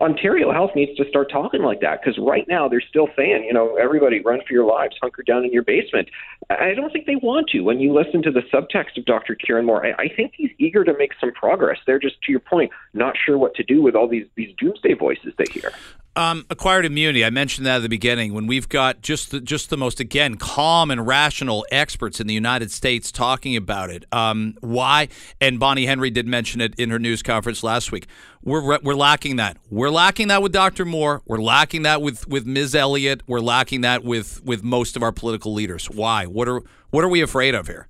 [0.00, 3.52] Ontario Health needs to start talking like that because right now they're still saying, you
[3.52, 6.08] know, everybody run for your lives, hunker down in your basement.
[6.50, 7.60] I don't think they want to.
[7.60, 9.36] When you listen to the subtext of Dr.
[9.36, 11.78] Kieran Moore, I, I think he's eager to make some progress.
[11.86, 14.94] They're just, to your point, not sure what to do with all these these doomsday
[14.94, 15.70] voices they hear.
[16.16, 17.24] Um, acquired immunity.
[17.24, 20.36] I mentioned that at the beginning when we've got just the, just the most again
[20.36, 24.04] calm and rational experts in the United States talking about it.
[24.12, 25.08] Um, why?
[25.40, 28.06] And Bonnie Henry did mention it in her news conference last week.
[28.44, 29.56] We're we're lacking that.
[29.70, 30.84] We're lacking that with Dr.
[30.84, 31.22] Moore.
[31.26, 32.76] We're lacking that with with Ms.
[32.76, 33.22] Elliott.
[33.26, 35.90] We're lacking that with with most of our political leaders.
[35.90, 36.26] Why?
[36.26, 37.88] What are what are we afraid of here?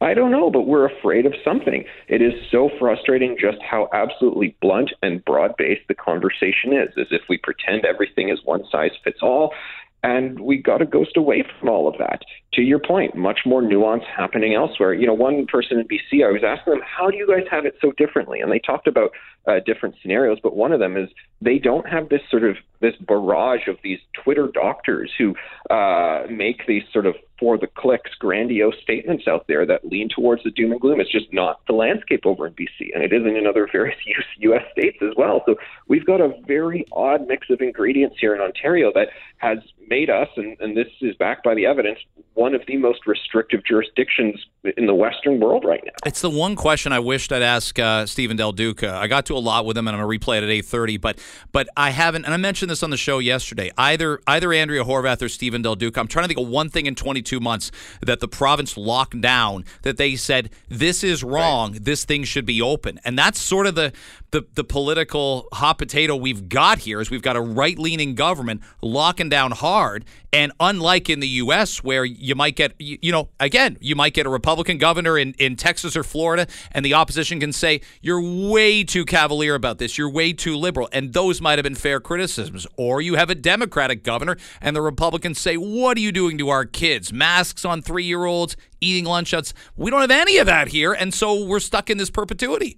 [0.00, 1.84] I don't know, but we're afraid of something.
[2.08, 7.06] It is so frustrating just how absolutely blunt and broad based the conversation is, as
[7.10, 9.54] if we pretend everything is one size fits all.
[10.02, 12.22] And we got to ghost away from all of that.
[12.54, 14.94] To your point, much more nuance happening elsewhere.
[14.94, 17.66] You know, one person in BC, I was asking them, how do you guys have
[17.66, 18.40] it so differently?
[18.40, 19.10] And they talked about
[19.46, 21.08] uh, different scenarios, but one of them is
[21.40, 25.34] they don't have this sort of this barrage of these Twitter doctors who
[25.70, 30.42] uh, make these sort of for the clicks grandiose statements out there that lean towards
[30.42, 31.00] the doom and gloom.
[31.00, 33.98] It's just not the landscape over in BC, and it isn't in other various
[34.38, 34.62] U.S.
[34.72, 35.42] states as well.
[35.46, 35.56] So
[35.88, 40.28] we've got a very odd mix of ingredients here in Ontario that has made us,
[40.36, 41.98] and, and this is backed by the evidence,
[42.36, 44.36] one of the most restrictive jurisdictions
[44.76, 45.92] in the Western world right now.
[46.04, 48.94] It's the one question I wished I'd ask uh, Stephen Del Duca.
[48.94, 51.00] I got to a lot with him, and I'm going to replay it at 8:30.
[51.00, 51.18] But
[51.50, 53.70] but I haven't, and I mentioned this on the show yesterday.
[53.78, 55.98] Either either Andrea Horwath or Stephen Del Duca.
[55.98, 57.70] I'm trying to think of one thing in 22 months
[58.02, 61.72] that the province locked down that they said this is wrong.
[61.72, 61.84] Right.
[61.84, 63.94] This thing should be open, and that's sort of the
[64.36, 68.60] the, the political hot potato we've got here is we've got a right leaning government
[68.82, 70.04] locking down hard.
[70.30, 74.12] And unlike in the U.S., where you might get, you, you, know, again, you might
[74.12, 78.20] get a Republican governor in, in Texas or Florida, and the opposition can say, you're
[78.20, 79.96] way too cavalier about this.
[79.96, 80.90] You're way too liberal.
[80.92, 82.66] And those might have been fair criticisms.
[82.76, 86.50] Or you have a Democratic governor, and the Republicans say, what are you doing to
[86.50, 87.10] our kids?
[87.10, 89.54] Masks on three year olds, eating lunch outs.
[89.76, 90.92] We don't have any of that here.
[90.92, 92.76] And so we're stuck in this perpetuity.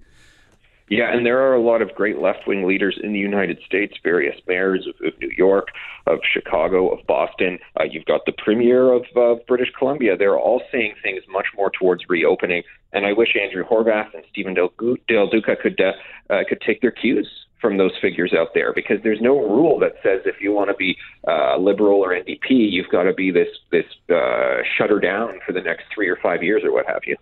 [0.90, 3.94] Yeah, and there are a lot of great left wing leaders in the United States,
[4.02, 5.68] various mayors of, of New York,
[6.06, 7.58] of Chicago, of Boston.
[7.78, 10.16] Uh, you've got the premier of uh, British Columbia.
[10.16, 12.62] They're all saying things much more towards reopening.
[12.92, 14.72] And I wish Andrea Horwath and Stephen Del,
[15.08, 17.28] Del Duca could, uh, uh, could take their cues
[17.60, 20.76] from those figures out there because there's no rule that says if you want to
[20.76, 23.84] be uh, liberal or NDP, you've got to be this this
[24.14, 27.16] uh, shutter down for the next three or five years or what have you.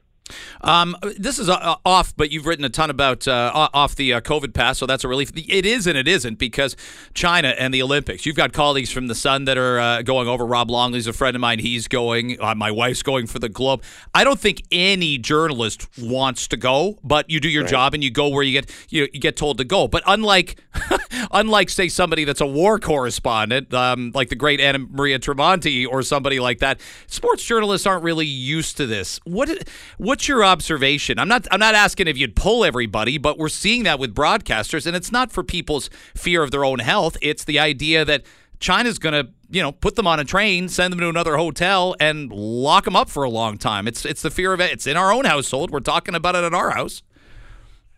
[0.61, 4.21] Um, this is uh, off, but you've written a ton about uh, off the uh,
[4.21, 5.33] COVID pass, so that's a relief.
[5.37, 6.77] It is and it isn't because
[7.15, 8.27] China and the Olympics.
[8.27, 10.45] You've got colleagues from the Sun that are uh, going over.
[10.45, 11.59] Rob Longley's a friend of mine.
[11.59, 12.41] He's going.
[12.41, 13.83] Uh, my wife's going for the Globe.
[14.15, 17.71] I don't think any journalist wants to go, but you do your right.
[17.71, 19.89] job and you go where you get you, you get told to go.
[19.89, 20.61] But unlike
[21.31, 26.03] unlike say somebody that's a war correspondent, um, like the great Anna Maria Tremonti or
[26.03, 29.21] somebody like that, sports journalists aren't really used to this.
[29.25, 29.51] What
[29.99, 31.19] what what's your observation?
[31.19, 34.87] I'm not I'm not asking if you'd pull everybody, but we're seeing that with broadcasters,
[34.87, 37.19] and it's not for people's fear of their own health.
[37.21, 38.25] It's the idea that
[38.59, 41.95] China's going to, you know, put them on a train, send them to another hotel,
[42.01, 43.87] and lock them up for a long time.
[43.87, 44.73] It's it's the fear of it.
[44.73, 45.71] It's in our own household.
[45.71, 47.03] We're talking about it at our house.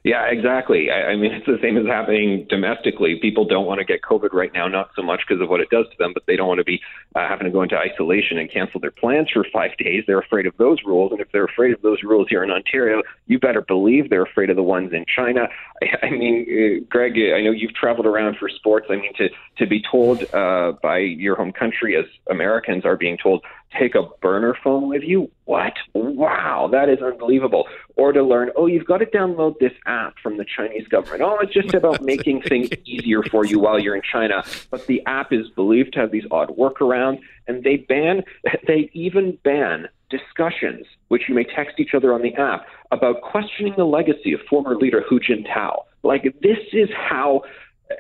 [0.08, 0.90] Yeah, exactly.
[0.90, 3.16] I, I mean, it's the same as happening domestically.
[3.20, 5.68] People don't want to get COVID right now, not so much because of what it
[5.68, 6.80] does to them, but they don't want to be
[7.14, 10.04] uh, having to go into isolation and cancel their plans for five days.
[10.06, 11.12] They're afraid of those rules.
[11.12, 14.48] And if they're afraid of those rules here in Ontario, you better believe they're afraid
[14.48, 15.48] of the ones in China.
[15.82, 18.86] I, I mean, uh, Greg, I know you've traveled around for sports.
[18.88, 19.28] I mean, to,
[19.58, 23.44] to be told uh, by your home country, as Americans are being told,
[23.76, 25.30] take a burner phone with you?
[25.44, 25.74] What?
[25.94, 27.66] Wow, that is unbelievable.
[27.96, 31.22] Or to learn, oh, you've got to download this app from the Chinese government.
[31.22, 34.44] Oh, it's just about making things easier for you while you're in China.
[34.70, 38.24] But the app is believed to have these odd workarounds, and they ban,
[38.66, 43.74] they even ban discussions, which you may text each other on the app, about questioning
[43.76, 45.82] the legacy of former leader Hu Jintao.
[46.02, 47.42] Like, this is how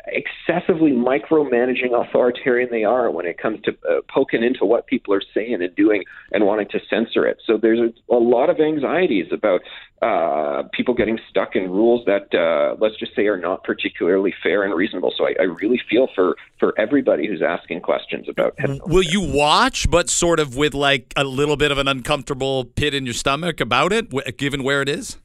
[0.06, 5.22] excessively micromanaging authoritarian they are when it comes to uh, poking into what people are
[5.32, 7.38] saying and doing and wanting to censor it.
[7.46, 9.62] So there's a, a lot of anxieties about
[10.02, 14.62] uh, people getting stuck in rules that, uh, let's just say, are not particularly fair
[14.62, 15.12] and reasonable.
[15.16, 18.54] So I, I really feel for for everybody who's asking questions about.
[18.86, 22.94] Will you watch, but sort of with like a little bit of an uncomfortable pit
[22.94, 25.18] in your stomach about it, given where it is?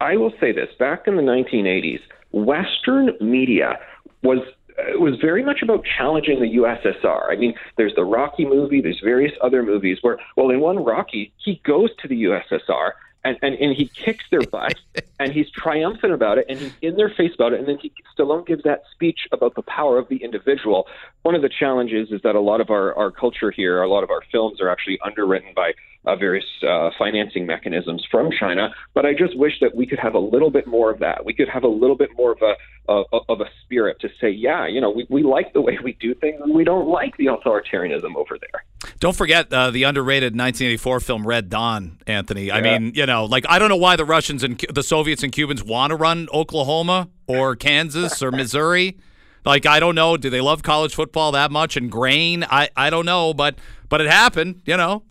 [0.00, 2.00] I will say this: back in the 1980s
[2.32, 3.78] Western media
[4.22, 4.38] was
[4.78, 7.30] uh, was very much about challenging the USSR.
[7.30, 11.32] I mean, there's the Rocky movie, there's various other movies where, well, in one Rocky,
[11.36, 12.92] he goes to the USSR
[13.24, 14.74] and, and, and he kicks their butt
[15.20, 17.92] and he's triumphant about it and he's in their face about it and then he
[18.16, 20.86] Stallone gives that speech about the power of the individual.
[21.22, 24.04] One of the challenges is that a lot of our, our culture here, a lot
[24.04, 25.72] of our films are actually underwritten by
[26.04, 28.74] uh, various uh, financing mechanisms from China.
[28.94, 31.24] But I just wish that we could have a little bit more of that.
[31.24, 32.54] We could have a little bit more of a
[32.88, 35.92] of, of a spirit to say, yeah, you know, we, we like the way we
[36.00, 38.64] do things and we don't like the authoritarianism over there.
[38.98, 42.46] Don't forget uh, the underrated 1984 film Red Dawn, Anthony.
[42.46, 42.56] Yeah.
[42.56, 45.32] I mean, you know, like I don't know why the Russians and the Soviets and
[45.32, 48.98] Cubans want to run Oklahoma or Kansas or Missouri.
[49.44, 52.44] Like I don't know, do they love college football that much and grain?
[52.48, 53.56] I I don't know, but
[53.88, 55.04] but it happened, you know.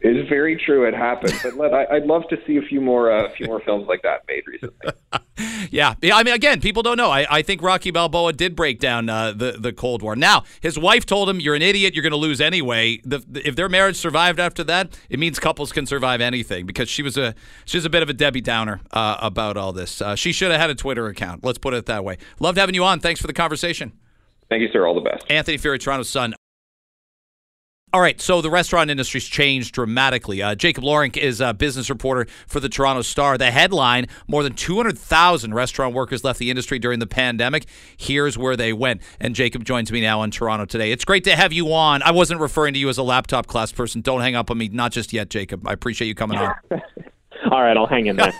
[0.00, 0.86] It's very true.
[0.86, 3.46] It happened, but let, I, would love to see a few more, uh, a few
[3.46, 4.92] more films like that made recently.
[5.70, 7.10] yeah, I mean, again, people don't know.
[7.10, 10.14] I, I think Rocky Balboa did break down uh, the the Cold War.
[10.14, 11.94] Now, his wife told him, "You're an idiot.
[11.94, 15.40] You're going to lose anyway." The, the, if their marriage survived after that, it means
[15.40, 17.34] couples can survive anything because she was a
[17.64, 20.00] she's a bit of a Debbie Downer uh, about all this.
[20.00, 21.42] Uh, she should have had a Twitter account.
[21.42, 22.18] Let's put it that way.
[22.38, 23.00] Loved having you on.
[23.00, 23.92] Thanks for the conversation.
[24.48, 24.86] Thank you, sir.
[24.86, 25.26] All the best.
[25.28, 26.34] Anthony Furey, Toronto's Sun.
[27.98, 30.40] All right, so the restaurant industry's changed dramatically.
[30.40, 33.36] Uh, Jacob Lorinc is a business reporter for the Toronto Star.
[33.36, 37.66] The headline more than 200,000 restaurant workers left the industry during the pandemic.
[37.96, 39.02] Here's where they went.
[39.18, 40.92] And Jacob joins me now in Toronto today.
[40.92, 42.04] It's great to have you on.
[42.04, 44.00] I wasn't referring to you as a laptop class person.
[44.00, 44.68] Don't hang up on me.
[44.68, 45.66] Not just yet, Jacob.
[45.66, 46.54] I appreciate you coming on.
[47.52, 48.34] All right, I'll hang in there.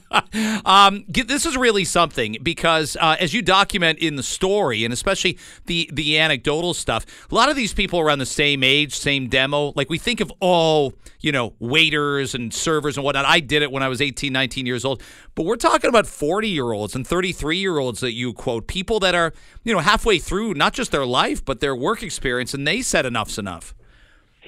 [0.64, 5.38] um, this is really something because uh, as you document in the story, and especially
[5.66, 9.72] the the anecdotal stuff, a lot of these people around the same age, same demo.
[9.76, 13.26] Like we think of all you know waiters and servers and whatnot.
[13.26, 15.02] I did it when I was 18, 19 years old,
[15.34, 18.98] but we're talking about 40 year olds and 33 year olds that you quote, people
[19.00, 19.34] that are
[19.64, 23.04] you know halfway through not just their life but their work experience, and they said
[23.04, 23.74] enough's enough.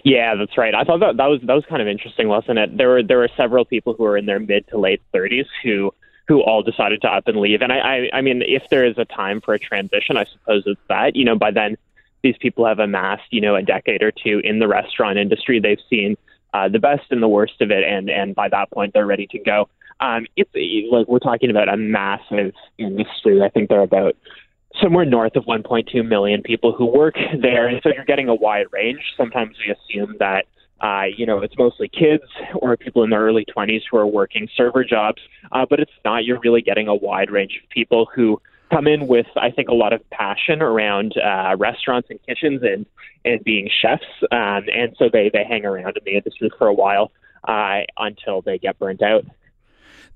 [0.04, 0.74] Yeah, that's right.
[0.74, 2.76] I thought that that was that was kind of interesting, wasn't it?
[2.76, 5.92] There were there were several people who were in their mid to late thirties who
[6.26, 7.60] who all decided to up and leave.
[7.60, 10.62] And I, I I mean, if there is a time for a transition, I suppose
[10.66, 11.16] it's that.
[11.16, 11.76] You know, by then
[12.22, 15.60] these people have amassed you know a decade or two in the restaurant industry.
[15.60, 16.16] They've seen
[16.54, 19.26] uh, the best and the worst of it, and and by that point they're ready
[19.28, 19.68] to go.
[20.00, 20.50] Um, it's
[20.90, 23.42] like we're talking about a massive industry.
[23.42, 24.16] I think they're about
[24.80, 28.66] somewhere north of 1.2 million people who work there, and so you're getting a wide
[28.72, 29.00] range.
[29.16, 30.46] Sometimes we assume that
[30.80, 34.48] uh, you know it's mostly kids or people in their early 20s who are working
[34.56, 35.20] server jobs,
[35.52, 36.24] uh, but it's not.
[36.24, 38.40] You're really getting a wide range of people who
[38.70, 42.86] come in with, I think, a lot of passion around uh, restaurants and kitchens and
[43.24, 46.74] and being chefs, um, and so they they hang around in the industry for a
[46.74, 47.10] while
[47.46, 49.24] uh, until they get burnt out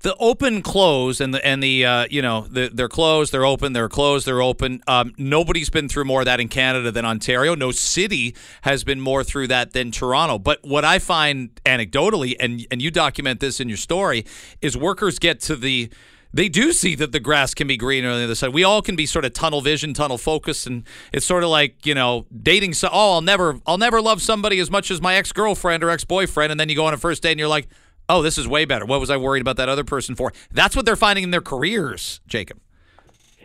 [0.01, 3.73] the open close and the and the uh, you know the, they're closed they're open
[3.73, 7.55] they're closed they're open um, nobody's been through more of that in canada than ontario
[7.55, 12.65] no city has been more through that than toronto but what i find anecdotally and
[12.69, 14.25] and you document this in your story
[14.61, 15.89] is workers get to the
[16.35, 18.53] they do see that the grass can be greener on the other side.
[18.53, 20.83] We all can be sort of tunnel vision, tunnel focused, and
[21.13, 22.73] it's sort of like you know dating.
[22.73, 25.89] So, oh, I'll never, I'll never love somebody as much as my ex girlfriend or
[25.89, 27.69] ex boyfriend, and then you go on a first date and you're like,
[28.09, 28.85] oh, this is way better.
[28.85, 30.33] What was I worried about that other person for?
[30.51, 32.59] That's what they're finding in their careers, Jacob.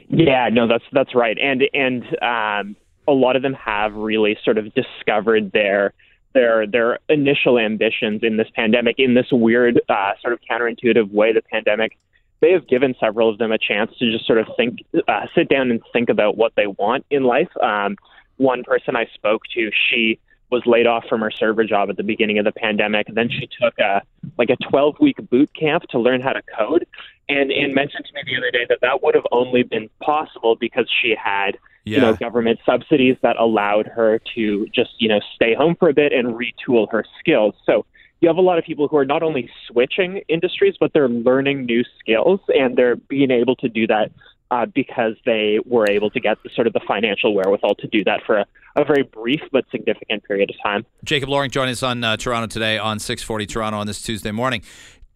[0.08, 4.58] Yeah, no, that's that's right, and and um, a lot of them have really sort
[4.58, 5.92] of discovered their
[6.34, 11.32] their their initial ambitions in this pandemic in this weird uh, sort of counterintuitive way.
[11.32, 11.96] The pandemic
[12.42, 15.48] may have given several of them a chance to just sort of think, uh, sit
[15.48, 17.50] down and think about what they want in life.
[17.62, 17.96] Um,
[18.38, 20.18] one person I spoke to, she
[20.50, 23.06] was laid off from her server job at the beginning of the pandemic.
[23.12, 24.02] Then she took a
[24.38, 26.86] like a 12 week boot camp to learn how to code,
[27.28, 30.56] and and mentioned to me the other day that that would have only been possible
[30.56, 31.96] because she had yeah.
[31.96, 35.94] you know government subsidies that allowed her to just you know stay home for a
[35.94, 37.54] bit and retool her skills.
[37.64, 37.86] So
[38.20, 41.64] you have a lot of people who are not only switching industries, but they're learning
[41.64, 44.12] new skills and they're being able to do that
[44.50, 48.02] uh, because they were able to get the, sort of the financial wherewithal to do
[48.04, 48.46] that for a,
[48.76, 50.84] a very brief but significant period of time.
[51.04, 54.62] Jacob Lorinc joining us on uh, Toronto today on 640 Toronto on this Tuesday morning.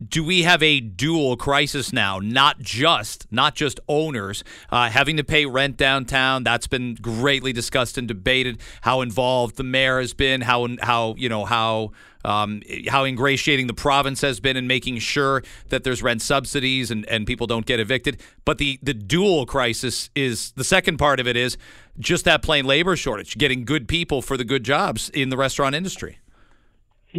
[0.07, 2.19] Do we have a dual crisis now?
[2.19, 7.97] Not just not just owners uh, having to pay rent downtown that's been greatly discussed
[7.97, 8.61] and debated.
[8.83, 11.93] How involved the mayor has been how how you know how
[12.25, 17.07] um, how ingratiating the province has been in making sure that there's rent subsidies and,
[17.09, 18.21] and people don't get evicted.
[18.45, 21.57] But the, the dual crisis is the second part of it is
[21.99, 25.75] just that plain labor shortage, getting good people for the good jobs in the restaurant
[25.75, 26.19] industry.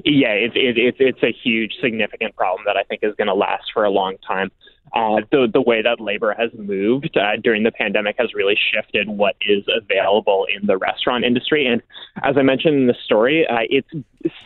[0.04, 3.34] Yeah, it's it, it, it's a huge, significant problem that I think is going to
[3.34, 4.52] last for a long time.
[4.94, 9.10] Uh, the the way that labor has moved uh, during the pandemic has really shifted
[9.10, 11.66] what is available in the restaurant industry.
[11.66, 11.82] And
[12.24, 13.90] as I mentioned in the story, uh, it's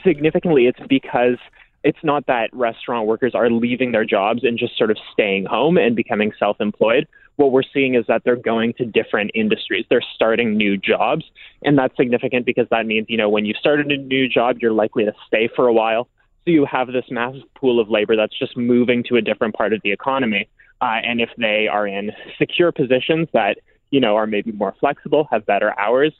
[0.04, 1.38] significantly it's because
[1.84, 5.78] it's not that restaurant workers are leaving their jobs and just sort of staying home
[5.78, 7.08] and becoming self-employed.
[7.38, 9.86] What we're seeing is that they're going to different industries.
[9.90, 11.24] They're starting new jobs,
[11.64, 14.74] and that's significant because that means you know when you start a new job, you're
[14.74, 16.08] likely to stay for a while.
[16.50, 19.72] So you have this massive pool of labor that's just moving to a different part
[19.72, 20.50] of the economy.
[20.82, 23.60] Uh, and if they are in secure positions that
[23.91, 26.12] you know are maybe more flexible, have better hours,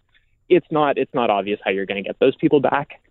[0.47, 3.01] it's not it's not obvious how you're going to get those people back.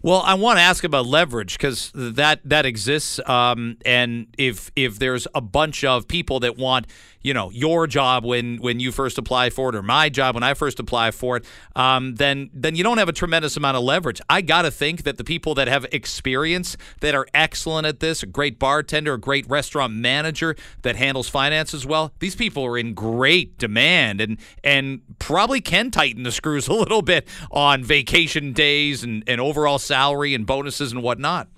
[0.00, 4.98] Well, I want to ask about leverage because that that exists, um, and if if
[4.98, 6.86] there's a bunch of people that want
[7.26, 10.44] you know your job when when you first apply for it or my job when
[10.44, 13.82] I first apply for it, um, then then you don't have a tremendous amount of
[13.82, 14.20] leverage.
[14.30, 18.22] I got to think that the people that have experience that are excellent at this,
[18.22, 22.94] a great bartender, a great restaurant manager that handles finances well, these people are in
[22.94, 29.02] great demand and and probably can tighten the screws a little bit on vacation days
[29.02, 31.48] and, and overall salary and bonuses and whatnot.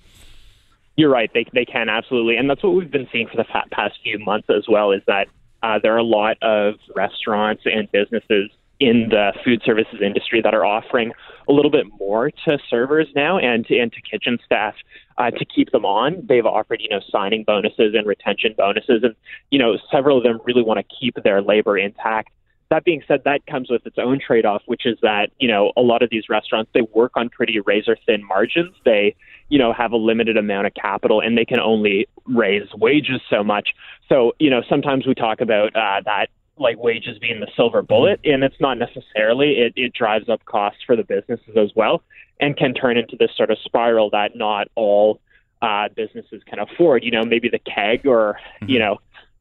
[0.97, 1.31] You're right.
[1.33, 2.37] They, they can absolutely.
[2.37, 5.29] And that's what we've been seeing for the past few months as well is that
[5.63, 8.51] uh, there are a lot of restaurants and businesses
[8.81, 11.13] in the food services industry that are offering
[11.49, 14.75] a little bit more to servers now and to, and to kitchen staff
[15.17, 16.25] uh, to keep them on.
[16.29, 19.15] They've offered, you know, signing bonuses and retention bonuses, and
[19.51, 22.31] you know, several of them really want to keep their labor intact.
[22.71, 25.81] That being said, that comes with its own trade-off, which is that you know a
[25.81, 28.75] lot of these restaurants they work on pretty razor-thin margins.
[28.85, 29.17] They
[29.49, 33.43] you know have a limited amount of capital and they can only raise wages so
[33.43, 33.71] much.
[34.09, 36.29] So you know sometimes we talk about uh, that
[36.61, 39.59] like wages being the silver bullet, and it's not necessarily.
[39.59, 42.03] It it drives up costs for the businesses as well,
[42.41, 45.21] and can turn into this sort of spiral that not all
[45.63, 47.05] uh, businesses can afford.
[47.05, 48.71] You know, maybe the Keg or mm-hmm.
[48.71, 48.99] you know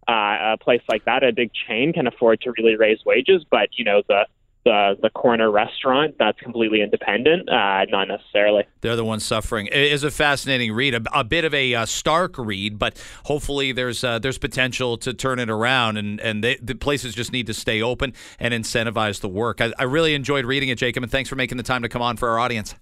[0.08, 3.70] uh, a place like that, a big chain, can afford to really raise wages, but
[3.78, 4.26] you know the
[4.68, 8.65] the the corner restaurant that's completely independent, uh, not necessarily.
[8.82, 9.68] They're the ones suffering.
[9.68, 13.72] It is a fascinating read, a, a bit of a uh, stark read, but hopefully
[13.72, 17.47] there's uh, there's potential to turn it around, and and they, the places just need
[17.47, 19.61] to stay open and incentivize the work.
[19.61, 22.01] I, I really enjoyed reading it, Jacob, and thanks for making the time to come
[22.01, 22.76] on for our audience.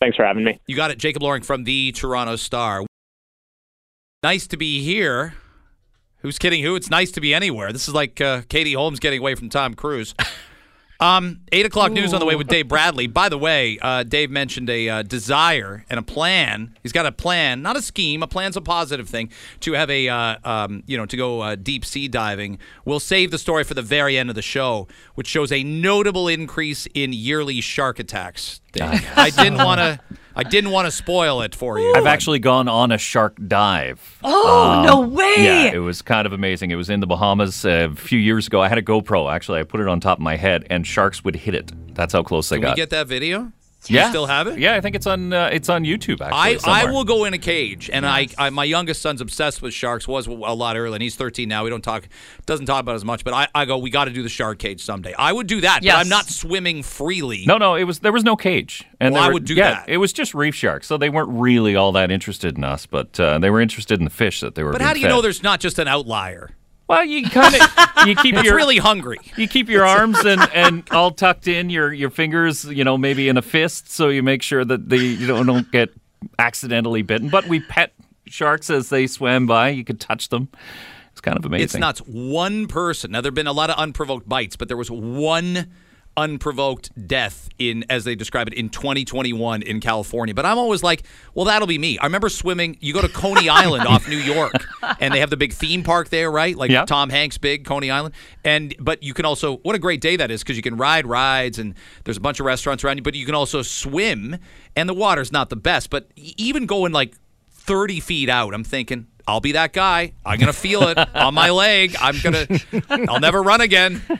[0.00, 0.58] Thanks for having me.
[0.66, 2.84] You got it, Jacob Lorinc from the Toronto Star.
[4.22, 5.34] Nice to be here.
[6.20, 6.74] Who's kidding who?
[6.74, 7.70] It's nice to be anywhere.
[7.72, 10.14] This is like uh, Katie Holmes getting away from Tom Cruise.
[11.02, 11.94] Um, eight o'clock Ooh.
[11.94, 13.08] news on the way with Dave Bradley.
[13.08, 16.78] By the way, uh, Dave mentioned a uh, desire and a plan.
[16.80, 18.22] He's got a plan, not a scheme.
[18.22, 19.30] A plan's a positive thing
[19.60, 22.60] to have a, uh, um, you know, to go uh, deep sea diving.
[22.84, 24.86] We'll save the story for the very end of the show,
[25.16, 28.60] which shows a notable increase in yearly shark attacks.
[28.80, 30.00] I didn't want to.
[30.34, 31.92] I didn't want to spoil it for you.
[31.94, 34.18] I've actually gone on a shark dive.
[34.24, 35.34] Oh, um, no way.
[35.36, 36.70] Yeah, it was kind of amazing.
[36.70, 38.62] It was in the Bahamas uh, a few years ago.
[38.62, 39.60] I had a GoPro, actually.
[39.60, 41.72] I put it on top of my head, and sharks would hit it.
[41.94, 42.76] That's how close they Can got.
[42.76, 43.52] we get that video?
[43.88, 44.04] yeah.
[44.04, 44.58] You still have it?
[44.58, 46.20] Yeah, I think it's on uh, it's on YouTube.
[46.20, 49.62] Actually, I, I will go in a cage, and I, I, my youngest son's obsessed
[49.62, 50.06] with sharks.
[50.06, 51.64] Was a lot earlier, and he's 13 now.
[51.64, 52.08] We don't talk
[52.46, 53.78] doesn't talk about as much, but I, I go.
[53.78, 55.14] We got to do the shark cage someday.
[55.18, 55.94] I would do that, yes.
[55.94, 57.44] but I'm not swimming freely.
[57.46, 59.70] No, no, it was there was no cage, and well, I were, would do yeah,
[59.72, 59.88] that.
[59.88, 63.18] It was just reef sharks, so they weren't really all that interested in us, but
[63.18, 64.72] uh, they were interested in the fish that they were.
[64.72, 65.10] But how do you fed.
[65.10, 66.50] know there's not just an outlier?
[66.92, 69.16] Well, you kind of you keep it's your really hungry.
[69.38, 73.30] You keep your arms and, and all tucked in, your your fingers, you know, maybe
[73.30, 75.88] in a fist, so you make sure that they you don't, don't get
[76.38, 77.30] accidentally bitten.
[77.30, 77.94] But we pet
[78.26, 79.70] sharks as they swam by.
[79.70, 80.50] You could touch them.
[81.12, 81.64] It's kind of amazing.
[81.64, 82.00] It's nuts.
[82.00, 83.12] One person.
[83.12, 85.72] Now there've been a lot of unprovoked bites, but there was one
[86.16, 90.34] unprovoked death in as they describe it in 2021 in California.
[90.34, 91.04] But I'm always like,
[91.34, 91.98] well, that'll be me.
[91.98, 92.76] I remember swimming.
[92.80, 94.52] You go to Coney Island off New York,
[95.00, 96.56] and they have the big theme park there, right?
[96.56, 96.84] Like yeah.
[96.84, 98.14] Tom Hanks' big Coney Island.
[98.44, 101.06] And but you can also what a great day that is because you can ride
[101.06, 104.38] rides and there's a bunch of restaurants around you, but you can also swim.
[104.76, 107.14] And the water's not the best, but even going like
[107.50, 109.06] 30 feet out, I'm thinking.
[109.26, 110.12] I'll be that guy.
[110.24, 111.96] I'm gonna feel it on my leg.
[112.00, 112.46] I'm gonna.
[113.08, 114.02] I'll never run again.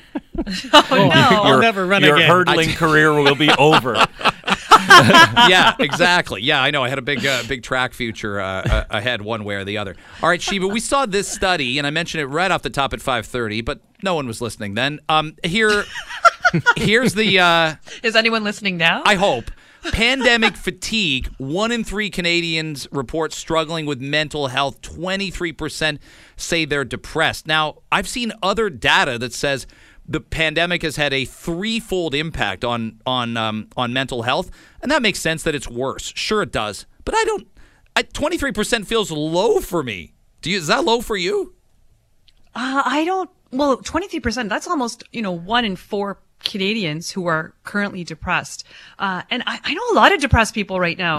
[0.72, 1.10] Oh, no.
[1.14, 2.26] I'll never run your again.
[2.26, 3.94] Your hurdling career will be over.
[5.48, 6.42] yeah, exactly.
[6.42, 6.82] Yeah, I know.
[6.82, 9.94] I had a big, uh, big track future uh, ahead, one way or the other.
[10.22, 12.92] All right, Sheba, we saw this study, and I mentioned it right off the top
[12.92, 15.00] at 5:30, but no one was listening then.
[15.08, 15.84] Um, here,
[16.76, 17.38] here's the.
[17.38, 19.02] Uh, Is anyone listening now?
[19.04, 19.50] I hope.
[19.90, 21.28] Pandemic fatigue.
[21.38, 24.80] One in three Canadians report struggling with mental health.
[24.82, 25.98] 23%
[26.36, 27.46] say they're depressed.
[27.46, 29.66] Now, I've seen other data that says
[30.06, 34.50] the pandemic has had a threefold impact on on um, on mental health,
[34.82, 36.12] and that makes sense that it's worse.
[36.14, 37.48] Sure, it does, but I don't.
[38.12, 40.14] Twenty three percent feels low for me.
[40.40, 40.58] Do you?
[40.58, 41.54] Is that low for you?
[42.54, 43.30] Uh, I don't.
[43.52, 44.48] Well, twenty three percent.
[44.48, 48.64] That's almost you know one in four Canadians who are currently depressed,
[48.98, 51.18] uh, and I, I know a lot of depressed people right now.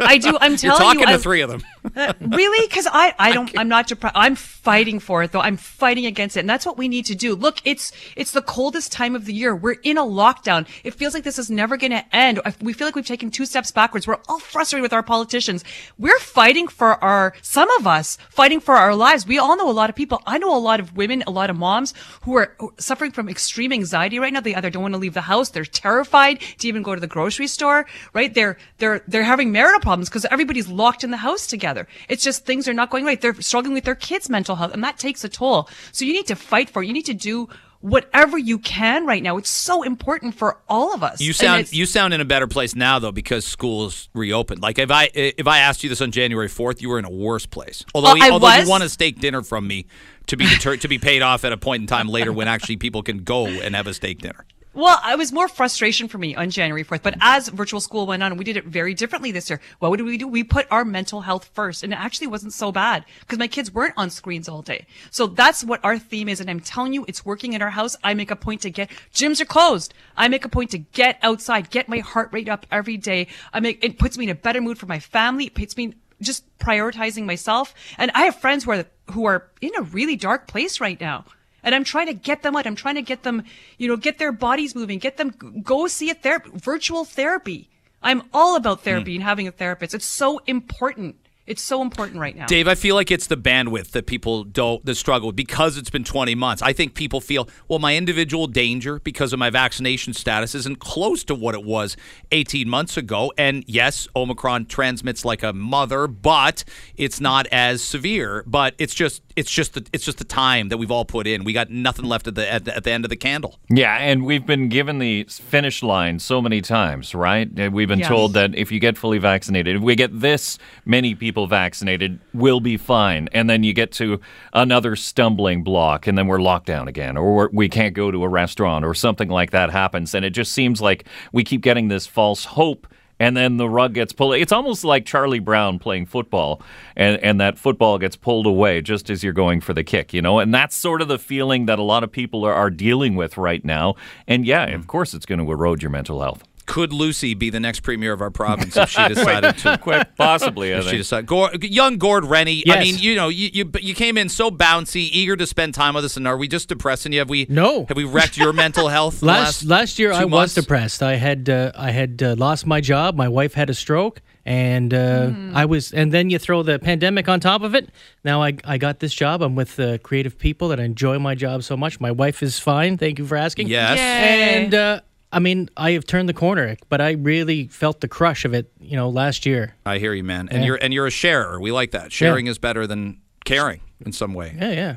[0.00, 0.36] I do.
[0.40, 1.06] I'm You're telling talking you.
[1.06, 1.62] to I- three of them.
[1.96, 2.66] Uh, really?
[2.66, 4.16] Because I, I don't, I'm not depressed.
[4.16, 5.40] I'm fighting for it though.
[5.40, 6.40] I'm fighting against it.
[6.40, 7.34] And that's what we need to do.
[7.34, 9.54] Look, it's, it's the coldest time of the year.
[9.54, 10.66] We're in a lockdown.
[10.84, 12.40] It feels like this is never going to end.
[12.60, 14.06] We feel like we've taken two steps backwards.
[14.06, 15.64] We're all frustrated with our politicians.
[15.98, 19.26] We're fighting for our, some of us fighting for our lives.
[19.26, 20.22] We all know a lot of people.
[20.26, 23.72] I know a lot of women, a lot of moms who are suffering from extreme
[23.72, 24.40] anxiety right now.
[24.40, 25.50] They either don't want to leave the house.
[25.50, 28.32] They're terrified to even go to the grocery store, right?
[28.32, 31.69] They're, they're, they're having marital problems because everybody's locked in the house together.
[32.08, 33.20] It's just things are not going right.
[33.20, 35.68] They're struggling with their kids' mental health and that takes a toll.
[35.92, 36.86] So you need to fight for it.
[36.86, 37.48] You need to do
[37.80, 39.38] whatever you can right now.
[39.38, 41.20] It's so important for all of us.
[41.20, 44.62] You sound you sound in a better place now though because schools reopened.
[44.62, 47.10] Like if I if I asked you this on January fourth, you were in a
[47.10, 47.84] worse place.
[47.94, 49.86] Although Oh, although you want a steak dinner from me
[50.26, 52.76] to be deter- to be paid off at a point in time later when actually
[52.76, 54.44] people can go and have a steak dinner.
[54.72, 57.02] Well, it was more frustration for me on January 4th.
[57.02, 59.60] But as virtual school went on, we did it very differently this year.
[59.80, 60.28] What did we do?
[60.28, 61.82] We put our mental health first.
[61.82, 64.86] And it actually wasn't so bad because my kids weren't on screens all day.
[65.10, 66.40] So that's what our theme is.
[66.40, 67.96] And I'm telling you, it's working in our house.
[68.04, 69.92] I make a point to get, gyms are closed.
[70.16, 73.26] I make a point to get outside, get my heart rate up every day.
[73.52, 75.46] I make, it puts me in a better mood for my family.
[75.46, 77.74] It puts me just prioritizing myself.
[77.98, 81.24] And I have friends who are, who are in a really dark place right now.
[81.62, 82.66] And I'm trying to get them out.
[82.66, 83.44] I'm trying to get them,
[83.78, 87.68] you know, get their bodies moving, get them go see a therapy, virtual therapy.
[88.02, 88.84] I'm all about hmm.
[88.84, 89.94] therapy and having a therapist.
[89.94, 91.16] It's so important.
[91.50, 92.46] It's so important right now.
[92.46, 95.90] Dave, I feel like it's the bandwidth that people don't that struggle with because it's
[95.90, 96.62] been 20 months.
[96.62, 101.24] I think people feel, well, my individual danger because of my vaccination status isn't close
[101.24, 101.96] to what it was
[102.30, 103.32] 18 months ago.
[103.36, 106.62] And yes, Omicron transmits like a mother, but
[106.96, 108.44] it's not as severe.
[108.46, 111.42] But it's just it's just the it's just the time that we've all put in.
[111.42, 113.58] We got nothing left at the at the, at the end of the candle.
[113.68, 117.48] Yeah, and we've been given the finish line so many times, right?
[117.72, 118.08] We've been Yes.
[118.08, 122.60] told that if you get fully vaccinated, if we get this many people vaccinated, we'll
[122.60, 123.28] be fine.
[123.32, 124.20] And then you get to
[124.52, 128.28] another stumbling block, and then we're locked down again, or we can't go to a
[128.28, 130.14] restaurant, or something like that happens.
[130.14, 132.86] And it just seems like we keep getting this false hope.
[133.18, 134.36] And then the rug gets pulled.
[134.36, 136.62] It's almost like Charlie Brown playing football,
[136.96, 140.22] and, and that football gets pulled away just as you're going for the kick, you
[140.22, 140.38] know?
[140.38, 143.36] And that's sort of the feeling that a lot of people are, are dealing with
[143.36, 143.94] right now.
[144.26, 146.44] And yeah, of course, it's going to erode your mental health.
[146.70, 149.76] Could Lucy be the next premier of our province if she decided to?
[149.78, 150.96] Quite possibly, I she think.
[150.98, 152.62] decided, Gord, young Gord Rennie.
[152.70, 155.94] I mean, you know, you, you you came in so bouncy, eager to spend time
[155.94, 157.18] with us, and are we just depressing you?
[157.18, 157.46] Have we?
[157.48, 157.86] No.
[157.86, 159.18] Have we wrecked your mental health?
[159.20, 161.02] the Last last year, two I was depressed.
[161.02, 163.16] I had uh, I had uh, lost my job.
[163.16, 165.92] My wife had a stroke, and uh, I was.
[165.92, 167.90] And then you throw the pandemic on top of it.
[168.22, 169.42] Now I I got this job.
[169.42, 171.98] I'm with uh, creative people, and I enjoy my job so much.
[171.98, 172.96] My wife is fine.
[172.96, 173.66] Thank you for asking.
[173.66, 173.98] Yes.
[173.98, 174.64] Yay.
[174.64, 175.00] And uh,
[175.32, 178.72] I mean, I have turned the corner, but I really felt the crush of it.
[178.80, 179.74] You know, last year.
[179.86, 180.48] I hear you, man.
[180.50, 180.66] And Yeah.
[180.66, 181.60] you're and you're a sharer.
[181.60, 182.12] We like that.
[182.12, 184.56] Sharing is better than caring in some way.
[184.58, 184.96] Yeah, yeah.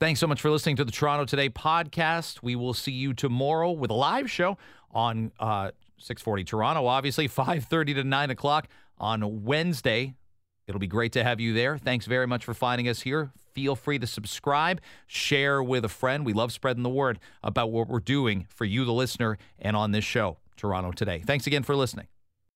[0.00, 2.42] Thanks so much for listening to the Toronto Today podcast.
[2.42, 4.58] We will see you tomorrow with a live show
[4.90, 8.68] on uh, 640 Toronto, obviously, 5.30 to 9 o'clock
[8.98, 10.14] on Wednesday.
[10.66, 11.78] It'll be great to have you there.
[11.78, 13.30] Thanks very much for finding us here.
[13.56, 16.26] Feel free to subscribe, share with a friend.
[16.26, 19.92] We love spreading the word about what we're doing for you, the listener, and on
[19.92, 21.22] this show, Toronto Today.
[21.24, 22.06] Thanks again for listening.